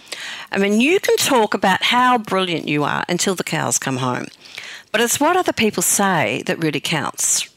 I 0.52 0.58
mean, 0.58 0.80
you 0.80 1.00
can 1.00 1.16
talk 1.16 1.54
about 1.54 1.82
how 1.82 2.18
brilliant 2.18 2.68
you 2.68 2.84
are 2.84 3.04
until 3.08 3.34
the 3.34 3.44
cows 3.44 3.78
come 3.78 3.96
home, 3.96 4.26
but 4.92 5.00
it's 5.00 5.18
what 5.18 5.36
other 5.36 5.52
people 5.52 5.82
say 5.82 6.42
that 6.46 6.58
really 6.62 6.80
counts. 6.80 7.48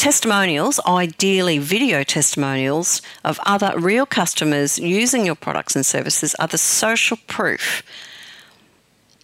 Testimonials, 0.00 0.80
ideally 0.86 1.58
video 1.58 2.02
testimonials 2.02 3.02
of 3.22 3.38
other 3.44 3.78
real 3.78 4.06
customers 4.06 4.78
using 4.78 5.26
your 5.26 5.34
products 5.34 5.76
and 5.76 5.84
services, 5.84 6.34
are 6.36 6.48
the 6.48 6.56
social 6.56 7.18
proof 7.26 7.82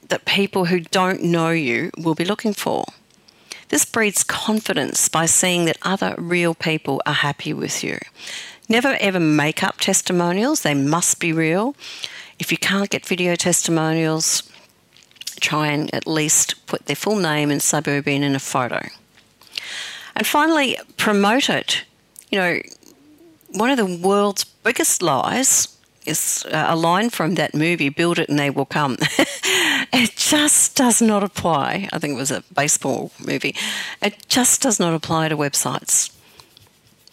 that 0.09 0.27
people 0.27 0.67
who 0.67 0.81
don't 0.81 1.23
know 1.23 1.49
you 1.49 1.91
will 1.97 2.15
be 2.15 2.27
looking 2.27 2.53
for. 2.53 2.85
This 3.71 3.87
breeds 3.87 4.23
confidence 4.23 5.09
by 5.09 5.25
seeing 5.25 5.65
that 5.65 5.79
other 5.81 6.15
real 6.19 6.55
people 6.55 7.01
are 7.07 7.15
happy 7.15 7.55
with 7.55 7.83
you. 7.83 7.97
Never 8.69 8.99
ever 9.01 9.19
make 9.19 9.63
up 9.63 9.79
testimonials, 9.79 10.61
they 10.61 10.75
must 10.75 11.21
be 11.21 11.33
real. 11.33 11.75
If 12.39 12.53
you 12.53 12.59
can't 12.59 12.91
get 12.91 13.07
video 13.07 13.35
testimonials, 13.35 14.43
try 15.41 15.69
and 15.69 15.89
at 15.95 16.07
least 16.07 16.67
put 16.67 16.85
their 16.85 16.97
full 16.97 17.17
name 17.17 17.51
and 17.51 17.63
suburb 17.63 18.07
in 18.07 18.23
in 18.23 18.35
a 18.35 18.39
photo. 18.39 18.87
And 20.17 20.27
finally, 20.27 20.79
promote 20.97 21.51
it. 21.51 21.85
You 22.31 22.39
know, 22.39 22.61
one 23.51 23.71
of 23.71 23.77
the 23.77 23.87
world's 23.87 24.45
biggest 24.45 25.03
lies 25.03 25.77
is 26.07 26.47
uh, 26.51 26.67
a 26.69 26.77
line 26.77 27.11
from 27.11 27.35
that 27.35 27.55
movie, 27.55 27.91
Build 27.91 28.19
It 28.19 28.29
and 28.29 28.39
They 28.39 28.49
Will 28.49 28.65
Come. 28.65 28.97
it 29.01 30.17
just 30.17 30.75
does 30.75 31.03
not 31.03 31.23
apply. 31.23 31.89
I 31.93 31.99
think 31.99 32.15
it 32.15 32.17
was 32.17 32.31
a 32.31 32.43
baseball 32.55 33.11
movie. 33.25 33.55
It 34.01 34.27
just 34.29 34.63
does 34.63 34.81
not 34.81 34.95
apply 34.95 35.29
to 35.29 35.37
websites. 35.37 36.13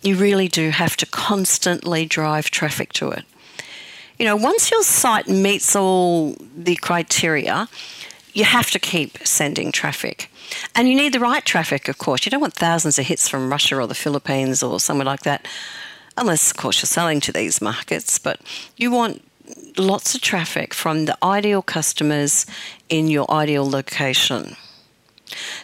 You 0.02 0.16
really 0.16 0.48
do 0.48 0.70
have 0.70 0.96
to 0.98 1.06
constantly 1.06 2.06
drive 2.06 2.52
traffic 2.52 2.94
to 2.94 3.10
it. 3.10 3.26
You 4.20 4.26
know, 4.26 4.36
once 4.36 4.70
your 4.70 4.84
site 4.84 5.28
meets 5.28 5.76
all 5.76 6.36
the 6.56 6.76
criteria, 6.76 7.68
you 8.34 8.44
have 8.44 8.72
to 8.72 8.80
keep 8.80 9.18
sending 9.26 9.72
traffic. 9.72 10.30
And 10.76 10.88
you 10.88 10.96
need 10.96 11.14
the 11.14 11.20
right 11.20 11.44
traffic, 11.46 11.88
of 11.88 11.98
course. 11.98 12.26
You 12.26 12.30
don't 12.32 12.42
want 12.42 12.54
thousands 12.54 13.00
of 13.00 13.06
hits 13.06 13.30
from 13.30 13.50
Russia 13.50 13.80
or 13.80 13.88
the 13.88 13.96
Philippines 13.96 14.62
or 14.62 14.80
somewhere 14.80 15.06
like 15.06 15.22
that 15.22 15.48
unless, 16.18 16.52
of 16.52 16.58
course, 16.58 16.82
you're 16.82 16.88
selling 16.88 17.20
to 17.22 17.32
these 17.32 17.62
markets, 17.62 18.20
but 18.20 18.40
you 18.78 18.92
want 18.92 19.24
lots 19.78 20.16
of 20.16 20.22
traffic 20.22 20.74
from 20.74 21.06
the 21.06 21.18
ideal 21.24 21.62
customers 21.62 22.46
in 22.90 23.08
your 23.08 23.30
ideal 23.32 23.70
location. 23.70 24.56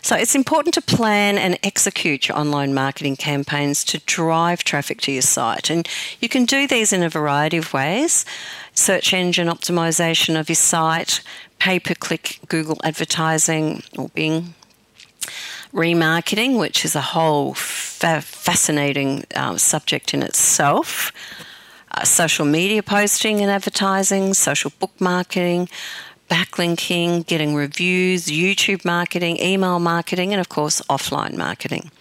So 0.02 0.16
it's 0.16 0.34
important 0.34 0.74
to 0.76 0.82
plan 0.82 1.38
and 1.38 1.60
execute 1.62 2.28
your 2.28 2.38
online 2.38 2.74
marketing 2.74 3.18
campaigns 3.18 3.84
to 3.86 4.00
drive 4.00 4.64
traffic 4.64 5.02
to 5.02 5.12
your 5.12 5.22
site. 5.22 5.70
And 5.70 5.88
you 6.20 6.28
can 6.28 6.46
do 6.46 6.66
these 6.66 6.92
in 6.92 7.04
a 7.04 7.10
variety 7.10 7.58
of 7.58 7.72
ways 7.72 8.26
search 8.80 9.14
engine 9.14 9.48
optimization 9.48 10.40
of 10.40 10.50
your 10.50 10.56
site, 10.56 11.22
pay 11.60 11.80
per 11.80 11.94
click 11.94 12.40
Google 12.48 12.78
advertising 12.84 13.84
or 13.98 14.10
Bing, 14.10 14.54
remarketing, 15.74 16.58
which 16.58 16.86
is 16.86 16.96
a 16.96 17.02
whole 17.02 17.54
fa- 17.54 18.22
fascinating 18.22 19.26
uh, 19.36 19.58
subject 19.58 20.14
in 20.14 20.24
itself. 20.24 21.12
Uh, 21.92 22.04
social 22.04 22.46
media 22.46 22.82
posting 22.84 23.42
and 23.42 23.52
advertising, 23.52 24.34
social 24.34 24.72
bookmarking, 24.80 25.70
backlinking, 26.30 27.26
getting 27.26 27.56
reviews, 27.56 28.28
YouTube 28.28 28.86
marketing, 28.86 29.38
email 29.42 29.80
marketing, 29.80 30.32
and 30.32 30.40
of 30.40 30.50
course, 30.50 30.82
offline 30.90 31.36
marketing. 31.36 31.92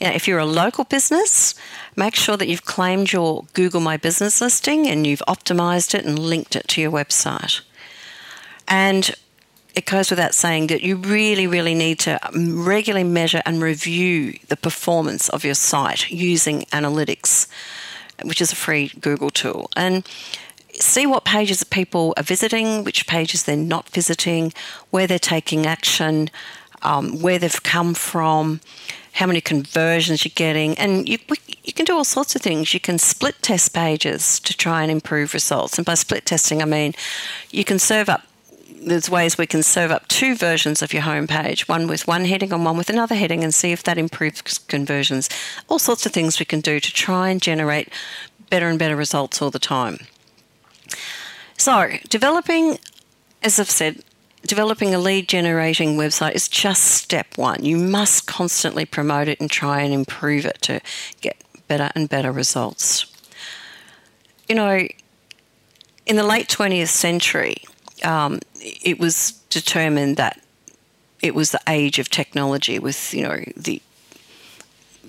You 0.00 0.08
know, 0.08 0.12
if 0.14 0.26
you're 0.26 0.38
a 0.38 0.46
local 0.46 0.84
business, 0.84 1.54
make 1.96 2.14
sure 2.14 2.36
that 2.36 2.48
you've 2.48 2.64
claimed 2.64 3.12
your 3.12 3.44
Google 3.52 3.80
My 3.80 3.96
Business 3.96 4.40
listing 4.40 4.86
and 4.86 5.06
you've 5.06 5.22
optimized 5.28 5.94
it 5.94 6.04
and 6.04 6.18
linked 6.18 6.56
it 6.56 6.68
to 6.68 6.80
your 6.80 6.90
website. 6.90 7.60
And 8.68 9.14
it 9.74 9.86
goes 9.86 10.10
without 10.10 10.34
saying 10.34 10.66
that 10.68 10.82
you 10.82 10.96
really, 10.96 11.46
really 11.46 11.74
need 11.74 11.98
to 12.00 12.18
regularly 12.34 13.04
measure 13.04 13.42
and 13.46 13.62
review 13.62 14.38
the 14.48 14.56
performance 14.56 15.28
of 15.30 15.44
your 15.44 15.54
site 15.54 16.10
using 16.10 16.62
analytics, 16.72 17.48
which 18.22 18.40
is 18.40 18.52
a 18.52 18.56
free 18.56 18.92
Google 19.00 19.30
tool. 19.30 19.70
And 19.76 20.06
see 20.74 21.06
what 21.06 21.24
pages 21.24 21.64
people 21.64 22.14
are 22.16 22.22
visiting, 22.22 22.84
which 22.84 23.06
pages 23.06 23.44
they're 23.44 23.56
not 23.56 23.88
visiting, 23.90 24.52
where 24.90 25.06
they're 25.06 25.18
taking 25.18 25.66
action, 25.66 26.30
um, 26.82 27.20
where 27.20 27.38
they've 27.38 27.62
come 27.62 27.94
from, 27.94 28.60
how 29.12 29.26
many 29.26 29.40
conversions 29.40 30.24
you're 30.24 30.32
getting, 30.34 30.76
and 30.78 31.08
you, 31.08 31.18
you 31.64 31.72
can 31.72 31.84
do 31.84 31.94
all 31.94 32.04
sorts 32.04 32.34
of 32.34 32.42
things. 32.42 32.72
You 32.72 32.80
can 32.80 32.98
split 32.98 33.36
test 33.42 33.74
pages 33.74 34.40
to 34.40 34.56
try 34.56 34.82
and 34.82 34.90
improve 34.90 35.34
results. 35.34 35.78
And 35.78 35.84
by 35.84 35.94
split 35.94 36.26
testing, 36.26 36.62
I 36.62 36.64
mean 36.64 36.94
you 37.50 37.64
can 37.64 37.78
serve 37.78 38.08
up 38.08 38.22
there's 38.84 39.08
ways 39.08 39.38
we 39.38 39.46
can 39.46 39.62
serve 39.62 39.90
up 39.90 40.08
two 40.08 40.34
versions 40.34 40.82
of 40.82 40.92
your 40.92 41.02
homepage, 41.02 41.68
one 41.68 41.86
with 41.86 42.06
one 42.06 42.24
heading 42.24 42.52
and 42.52 42.64
one 42.64 42.76
with 42.76 42.90
another 42.90 43.14
heading, 43.14 43.44
and 43.44 43.54
see 43.54 43.72
if 43.72 43.82
that 43.84 43.98
improves 43.98 44.58
conversions. 44.58 45.28
All 45.68 45.78
sorts 45.78 46.04
of 46.06 46.12
things 46.12 46.38
we 46.38 46.44
can 46.44 46.60
do 46.60 46.80
to 46.80 46.92
try 46.92 47.28
and 47.28 47.40
generate 47.40 47.88
better 48.50 48.68
and 48.68 48.78
better 48.78 48.96
results 48.96 49.40
all 49.40 49.50
the 49.50 49.58
time. 49.58 49.98
So, 51.56 51.92
developing, 52.08 52.78
as 53.42 53.60
I've 53.60 53.70
said, 53.70 54.02
developing 54.46 54.94
a 54.94 54.98
lead 54.98 55.28
generating 55.28 55.96
website 55.96 56.32
is 56.32 56.48
just 56.48 56.84
step 56.84 57.38
one. 57.38 57.64
You 57.64 57.76
must 57.76 58.26
constantly 58.26 58.84
promote 58.84 59.28
it 59.28 59.40
and 59.40 59.50
try 59.50 59.80
and 59.82 59.92
improve 59.92 60.44
it 60.44 60.58
to 60.62 60.80
get 61.20 61.36
better 61.68 61.90
and 61.94 62.08
better 62.08 62.32
results. 62.32 63.06
You 64.48 64.56
know, 64.56 64.86
in 66.06 66.16
the 66.16 66.24
late 66.24 66.48
20th 66.48 66.88
century, 66.88 67.56
um, 68.04 68.40
it 68.60 68.98
was 68.98 69.32
determined 69.48 70.16
that 70.16 70.40
it 71.20 71.34
was 71.34 71.52
the 71.52 71.60
age 71.68 71.98
of 71.98 72.08
technology 72.08 72.78
with 72.78 73.14
you 73.14 73.22
know 73.22 73.44
the 73.56 73.80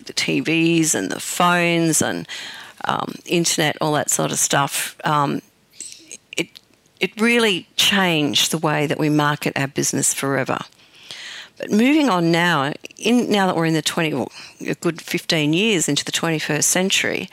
the 0.06 0.14
TVs 0.14 0.94
and 0.94 1.10
the 1.10 1.20
phones 1.20 2.02
and 2.02 2.28
um, 2.86 3.16
internet, 3.26 3.78
all 3.82 3.94
that 3.94 4.10
sort 4.10 4.32
of 4.32 4.38
stuff, 4.38 4.98
um, 5.06 5.42
it 7.04 7.20
really 7.20 7.68
changed 7.76 8.50
the 8.50 8.58
way 8.58 8.88
that 8.88 8.98
we 8.98 9.10
market 9.10 9.60
our 9.60 9.68
business 9.68 10.14
forever. 10.14 10.60
But 11.58 11.70
moving 11.70 12.10
on 12.10 12.32
now, 12.32 12.72
in 12.98 13.30
now 13.30 13.46
that 13.46 13.58
we're 13.58 13.66
in 13.66 13.74
the 13.74 13.82
20, 13.82 14.14
well, 14.14 14.32
a 14.66 14.74
good 14.76 15.02
15 15.02 15.52
years 15.52 15.90
into 15.90 16.06
the 16.06 16.14
21st 16.14 16.64
century, 16.64 17.30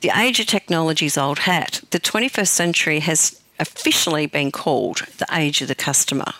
the 0.00 0.10
age 0.16 0.40
of 0.40 0.46
technology's 0.46 1.18
old 1.18 1.40
hat. 1.40 1.82
The 1.90 2.00
21st 2.00 2.48
century 2.48 3.00
has 3.00 3.38
officially 3.60 4.24
been 4.24 4.50
called 4.50 5.02
the 5.18 5.26
age 5.30 5.60
of 5.60 5.68
the 5.68 5.74
customer. 5.74 6.32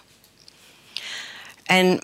And 1.68 2.00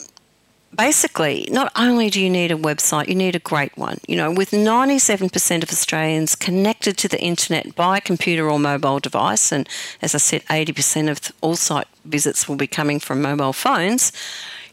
basically, 0.75 1.49
not 1.51 1.73
only 1.77 2.11
do 2.11 2.21
you 2.21 2.31
need 2.31 2.53
a 2.53 2.57
website, 2.57 3.09
you 3.09 3.15
need 3.15 3.37
a 3.37 3.41
great 3.41 3.77
one. 3.77 3.99
You 4.07 4.17
know, 4.17 4.31
with 4.31 4.51
97% 4.51 5.63
of 5.63 5.71
Australians 5.71 6.35
connected 6.35 6.97
to 6.99 7.09
the 7.09 7.21
internet 7.21 7.75
by 7.75 8.01
computer 8.01 8.49
or 8.51 8.59
mobile 8.59 9.01
device, 9.01 9.53
and 9.53 9.69
as 10.01 10.15
I 10.15 10.19
said, 10.19 10.45
80% 10.45 11.11
of 11.11 11.33
all 11.41 11.57
site 11.57 11.89
visits 12.05 12.49
will 12.49 12.57
be 12.57 12.67
coming 12.67 13.01
from 13.01 13.23
mobile 13.23 13.53
phones, 13.53 14.13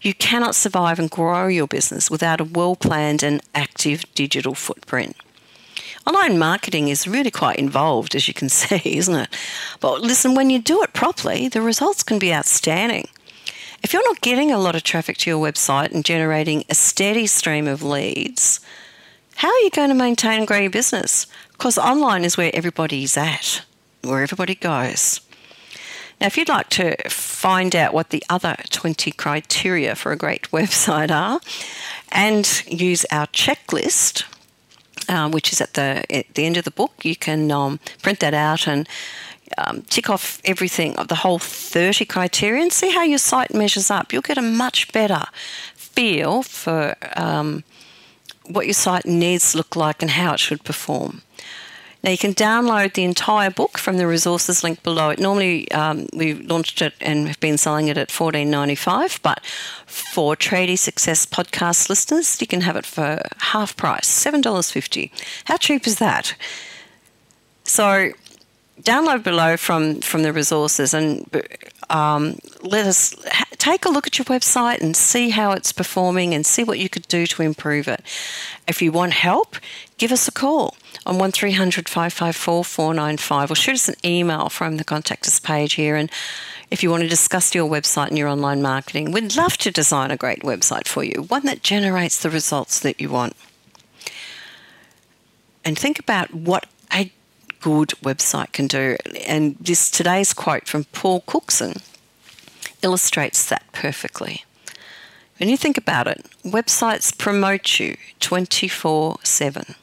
you 0.02 0.14
cannot 0.14 0.56
survive 0.56 1.00
and 1.00 1.10
grow 1.10 1.48
your 1.48 1.68
business 1.68 2.10
without 2.12 2.40
a 2.40 2.44
well 2.44 2.76
planned 2.76 3.24
and 3.24 3.42
active 3.56 4.06
digital 4.14 4.54
footprint. 4.54 5.16
Online 6.06 6.40
marketing 6.40 6.88
is 6.88 7.08
really 7.08 7.32
quite 7.32 7.58
involved, 7.58 8.16
as 8.16 8.28
you 8.28 8.34
can 8.34 8.50
see, 8.62 8.98
isn't 8.98 9.16
it? 9.16 9.30
But 9.80 10.02
listen, 10.02 10.36
when 10.36 10.50
you 10.50 10.60
do 10.60 10.82
it 10.84 10.94
properly, 10.94 11.48
the 11.48 11.62
results 11.62 12.04
can 12.04 12.20
be 12.20 12.34
outstanding. 12.34 13.10
If 13.84 13.94
you're 13.94 14.08
not 14.08 14.22
getting 14.22 14.52
a 14.52 14.58
lot 14.58 14.76
of 14.76 14.84
traffic 14.84 15.18
to 15.20 15.30
your 15.30 15.44
website 15.44 15.92
and 15.92 16.04
generating 16.04 16.64
a 16.70 16.76
steady 16.76 17.28
stream 17.28 17.68
of 17.68 17.84
leads, 17.84 18.60
how 19.36 19.50
are 19.50 19.60
you 19.60 19.70
going 19.70 19.90
to 19.90 19.96
maintain 19.96 20.40
and 20.40 20.48
grow 20.48 20.58
your 20.58 20.72
business? 20.72 21.28
Because 21.52 21.78
online 21.78 22.26
is 22.26 22.38
where 22.38 22.52
everybody's 22.54 23.16
at, 23.18 23.64
where 24.02 24.24
everybody 24.24 24.56
goes. 24.56 25.22
Now, 26.20 26.28
if 26.28 26.38
you'd 26.38 26.50
like 26.50 26.70
to 26.70 26.96
find 27.10 27.76
out 27.76 27.94
what 27.94 28.10
the 28.10 28.24
other 28.30 28.56
20 28.72 29.12
criteria 29.12 29.96
for 29.96 30.12
a 30.12 30.18
great 30.18 30.44
website 30.52 31.12
are 31.12 31.40
and 32.12 32.64
use 32.68 33.06
our 33.12 33.28
checklist, 33.28 34.24
uh, 35.10 35.30
which 35.30 35.54
is 35.54 35.62
at 35.62 35.74
the 35.74 36.04
at 36.14 36.34
the 36.34 36.46
end 36.46 36.58
of 36.58 36.66
the 36.66 36.72
book. 36.72 36.94
You 37.04 37.16
can 37.16 37.52
um, 37.52 37.80
print 38.02 38.20
that 38.20 38.34
out 38.34 38.68
and 38.68 38.88
um, 39.58 39.82
tick 39.84 40.10
off 40.10 40.42
everything, 40.46 40.96
of 40.98 41.08
the 41.08 41.16
whole 41.16 41.40
30 41.40 42.06
criteria, 42.06 42.62
and 42.62 42.74
see 42.74 42.92
how 42.92 43.04
your 43.04 43.18
site 43.18 43.54
measures 43.54 43.90
up. 43.90 44.12
You'll 44.12 44.22
get 44.22 44.38
a 44.38 44.42
much 44.42 44.92
better 44.92 45.24
feel 45.76 46.44
for 46.44 46.96
um, 47.16 47.64
what 48.48 48.66
your 48.66 48.74
site 48.74 49.06
needs 49.06 49.52
to 49.52 49.58
look 49.58 49.76
like 49.76 50.02
and 50.02 50.12
how 50.12 50.34
it 50.34 50.40
should 50.40 50.64
perform. 50.64 51.22
Now 52.04 52.12
you 52.12 52.18
can 52.18 52.34
download 52.34 52.94
the 52.94 53.04
entire 53.04 53.50
book 53.50 53.78
from 53.78 53.98
the 53.98 54.06
resources 54.06 54.64
link 54.64 54.84
below. 54.84 55.10
It 55.10 55.20
normally 55.20 55.70
um, 55.72 56.08
we 56.14 56.36
launched 56.36 56.82
it 56.82 56.94
and 57.02 57.28
have 57.28 57.40
been 57.40 57.58
selling 57.58 57.88
it 57.88 57.98
at 57.98 58.12
fourteen 58.12 58.52
ninety 58.52 58.76
five, 58.76 59.20
but 59.24 59.44
for 59.88 60.36
Tradie 60.36 60.78
Success 60.78 61.26
podcast 61.26 61.90
listeners, 61.90 62.40
you 62.40 62.48
can 62.48 62.62
have 62.62 62.76
it 62.76 62.86
for 62.86 63.20
half 63.40 63.76
price, 63.76 64.08
seven 64.08 64.42
dollars 64.42 64.72
fifty. 64.72 65.12
How 65.46 65.58
cheap 65.58 65.88
is 65.88 65.98
that? 65.98 66.36
So 67.64 68.12
download 68.82 69.24
below 69.24 69.58
from 69.58 70.02
from 70.02 70.24
the 70.24 70.32
resources 70.32 70.94
and 70.94 71.30
um, 71.90 72.38
let 72.62 72.86
us 72.86 73.16
ha- 73.28 73.46
take 73.58 73.86
a 73.86 73.90
look 73.90 74.08
at 74.08 74.18
your 74.18 74.26
website 74.26 74.82
and 74.82 74.96
see 74.96 75.30
how 75.30 75.52
it's 75.52 75.72
performing 75.72 76.34
and 76.34 76.46
see 76.46 76.64
what 76.64 76.80
you 76.80 76.90
could 76.90 77.08
do 77.08 77.26
to 77.28 77.42
improve 77.42 77.88
it. 77.88 78.02
If 78.68 78.82
you 78.82 78.92
want 78.92 79.14
help, 79.14 79.56
give 79.98 80.12
us 80.12 80.28
a 80.28 80.32
call 80.32 80.76
on 81.06 81.18
1300 81.18 81.88
554 81.88 82.64
495 82.64 83.52
or 83.52 83.56
shoot 83.56 83.76
us 83.76 83.90
an 83.90 83.96
email 84.04 84.50
from 84.50 84.78
the 84.78 84.84
contact 84.84 85.28
us 85.28 85.40
page 85.40 85.74
here. 85.74 85.96
And 85.96 86.12
if 86.70 86.84
you 86.84 86.92
want 86.92 87.04
to 87.04 87.10
discuss 87.10 87.56
your 87.56 87.70
website 87.70 88.10
and 88.10 88.18
your 88.18 88.28
online 88.28 88.62
marketing, 88.62 89.12
we'd 89.12 89.38
love 89.38 89.58
to 89.60 89.72
design 89.72 90.12
a 90.12 90.18
great 90.18 90.42
website 90.42 90.88
for 90.88 91.04
you, 91.04 91.24
one 91.24 91.46
that 91.46 91.64
generates 91.64 92.22
the 92.22 92.30
results 92.30 92.80
that 92.82 93.00
you 93.00 93.10
want. 93.10 93.36
And 95.64 95.78
think 95.78 96.00
about 96.00 96.34
what 96.34 96.66
good 97.68 97.90
website 98.02 98.54
can 98.54 98.66
do. 98.66 98.96
And 99.28 99.58
this 99.60 99.92
today's 99.92 100.34
quote 100.34 100.70
from 100.70 100.86
Paul 100.94 101.20
Cookson 101.28 101.74
illustrates 102.82 103.50
that 103.50 103.64
perfectly. 103.74 104.46
When 105.38 105.50
you 105.50 105.58
think 105.58 105.78
about 105.78 106.08
it, 106.08 106.26
websites 106.46 107.16
promote 107.18 107.78
you 107.78 107.98
24 108.22 109.18
7. 109.22 109.76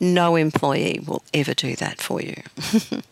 No 0.00 0.34
employee 0.34 0.98
will 1.06 1.22
ever 1.32 1.54
do 1.54 1.76
that 1.76 2.00
for 2.00 2.20
you. 2.20 2.42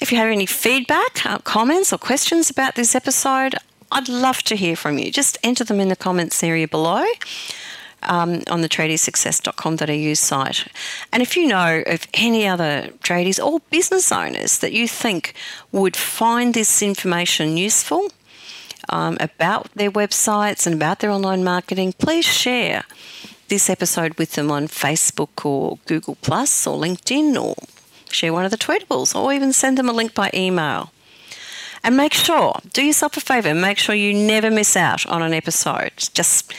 if 0.00 0.10
you 0.10 0.16
have 0.16 0.30
any 0.30 0.46
feedback, 0.46 1.26
uh, 1.26 1.36
comments, 1.40 1.92
or 1.92 1.98
questions 1.98 2.48
about 2.48 2.76
this 2.76 2.94
episode, 2.94 3.56
I'd 3.92 4.08
love 4.08 4.42
to 4.44 4.56
hear 4.56 4.74
from 4.74 4.96
you. 4.96 5.12
Just 5.12 5.36
enter 5.44 5.64
them 5.64 5.80
in 5.80 5.90
the 5.90 5.96
comments 5.96 6.42
area 6.42 6.66
below. 6.66 7.04
Um, 8.02 8.42
on 8.48 8.60
the 8.60 8.68
tradiesuccess.com.au 8.68 10.14
site. 10.14 10.68
And 11.12 11.22
if 11.22 11.36
you 11.36 11.48
know 11.48 11.82
of 11.86 12.06
any 12.14 12.46
other 12.46 12.90
tradies 13.02 13.44
or 13.44 13.60
business 13.70 14.12
owners 14.12 14.58
that 14.58 14.72
you 14.72 14.86
think 14.86 15.34
would 15.72 15.96
find 15.96 16.54
this 16.54 16.82
information 16.82 17.56
useful 17.56 18.12
um, 18.90 19.16
about 19.18 19.72
their 19.74 19.90
websites 19.90 20.66
and 20.66 20.74
about 20.76 21.00
their 21.00 21.10
online 21.10 21.42
marketing, 21.42 21.94
please 21.94 22.26
share 22.26 22.84
this 23.48 23.70
episode 23.70 24.14
with 24.18 24.32
them 24.32 24.50
on 24.50 24.68
Facebook 24.68 25.44
or 25.44 25.78
Google 25.86 26.16
Plus 26.22 26.66
or 26.66 26.78
LinkedIn 26.78 27.40
or 27.40 27.54
share 28.10 28.32
one 28.32 28.44
of 28.44 28.50
the 28.50 28.58
tweetables 28.58 29.14
or 29.14 29.32
even 29.32 29.52
send 29.52 29.78
them 29.78 29.88
a 29.88 29.92
link 29.92 30.14
by 30.14 30.30
email. 30.34 30.92
And 31.84 31.96
make 31.96 32.14
sure, 32.14 32.58
do 32.72 32.82
yourself 32.84 33.16
a 33.16 33.20
favour, 33.20 33.54
make 33.54 33.78
sure 33.78 33.94
you 33.94 34.12
never 34.12 34.50
miss 34.50 34.76
out 34.76 35.06
on 35.06 35.22
an 35.22 35.32
episode. 35.32 35.92
Just 36.14 36.52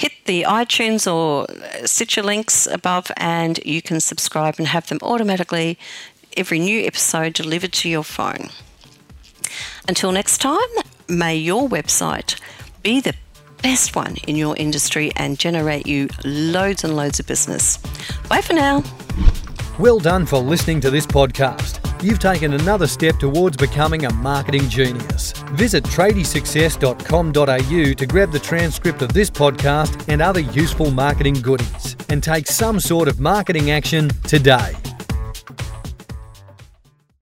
hit 0.00 0.12
the 0.24 0.44
iTunes 0.48 1.06
or 1.12 1.44
uh, 1.50 1.86
Stitcher 1.86 2.22
links 2.22 2.66
above 2.66 3.12
and 3.18 3.60
you 3.66 3.82
can 3.82 4.00
subscribe 4.00 4.54
and 4.56 4.68
have 4.68 4.86
them 4.86 4.98
automatically 5.02 5.78
every 6.38 6.58
new 6.58 6.86
episode 6.86 7.34
delivered 7.34 7.72
to 7.74 7.88
your 7.88 8.02
phone. 8.02 8.48
Until 9.86 10.10
next 10.10 10.38
time, 10.38 10.72
may 11.06 11.36
your 11.36 11.68
website 11.68 12.40
be 12.82 13.00
the 13.00 13.14
best 13.62 13.94
one 13.94 14.16
in 14.26 14.36
your 14.36 14.56
industry 14.56 15.12
and 15.16 15.38
generate 15.38 15.86
you 15.86 16.08
loads 16.24 16.82
and 16.82 16.96
loads 16.96 17.20
of 17.20 17.26
business. 17.26 17.76
Bye 18.26 18.40
for 18.40 18.54
now. 18.54 18.82
Well 19.78 19.98
done 19.98 20.24
for 20.24 20.38
listening 20.38 20.80
to 20.80 20.90
this 20.90 21.06
podcast. 21.06 21.89
You've 22.02 22.18
taken 22.18 22.54
another 22.54 22.86
step 22.86 23.18
towards 23.18 23.58
becoming 23.58 24.06
a 24.06 24.14
marketing 24.14 24.70
genius. 24.70 25.32
Visit 25.52 25.84
tradiesuccess.com.au 25.84 27.94
to 27.94 28.06
grab 28.06 28.32
the 28.32 28.38
transcript 28.38 29.02
of 29.02 29.12
this 29.12 29.28
podcast 29.28 30.08
and 30.08 30.22
other 30.22 30.40
useful 30.40 30.90
marketing 30.90 31.34
goodies 31.34 31.96
and 32.08 32.22
take 32.22 32.46
some 32.46 32.80
sort 32.80 33.06
of 33.06 33.20
marketing 33.20 33.70
action 33.70 34.08
today. 34.22 34.74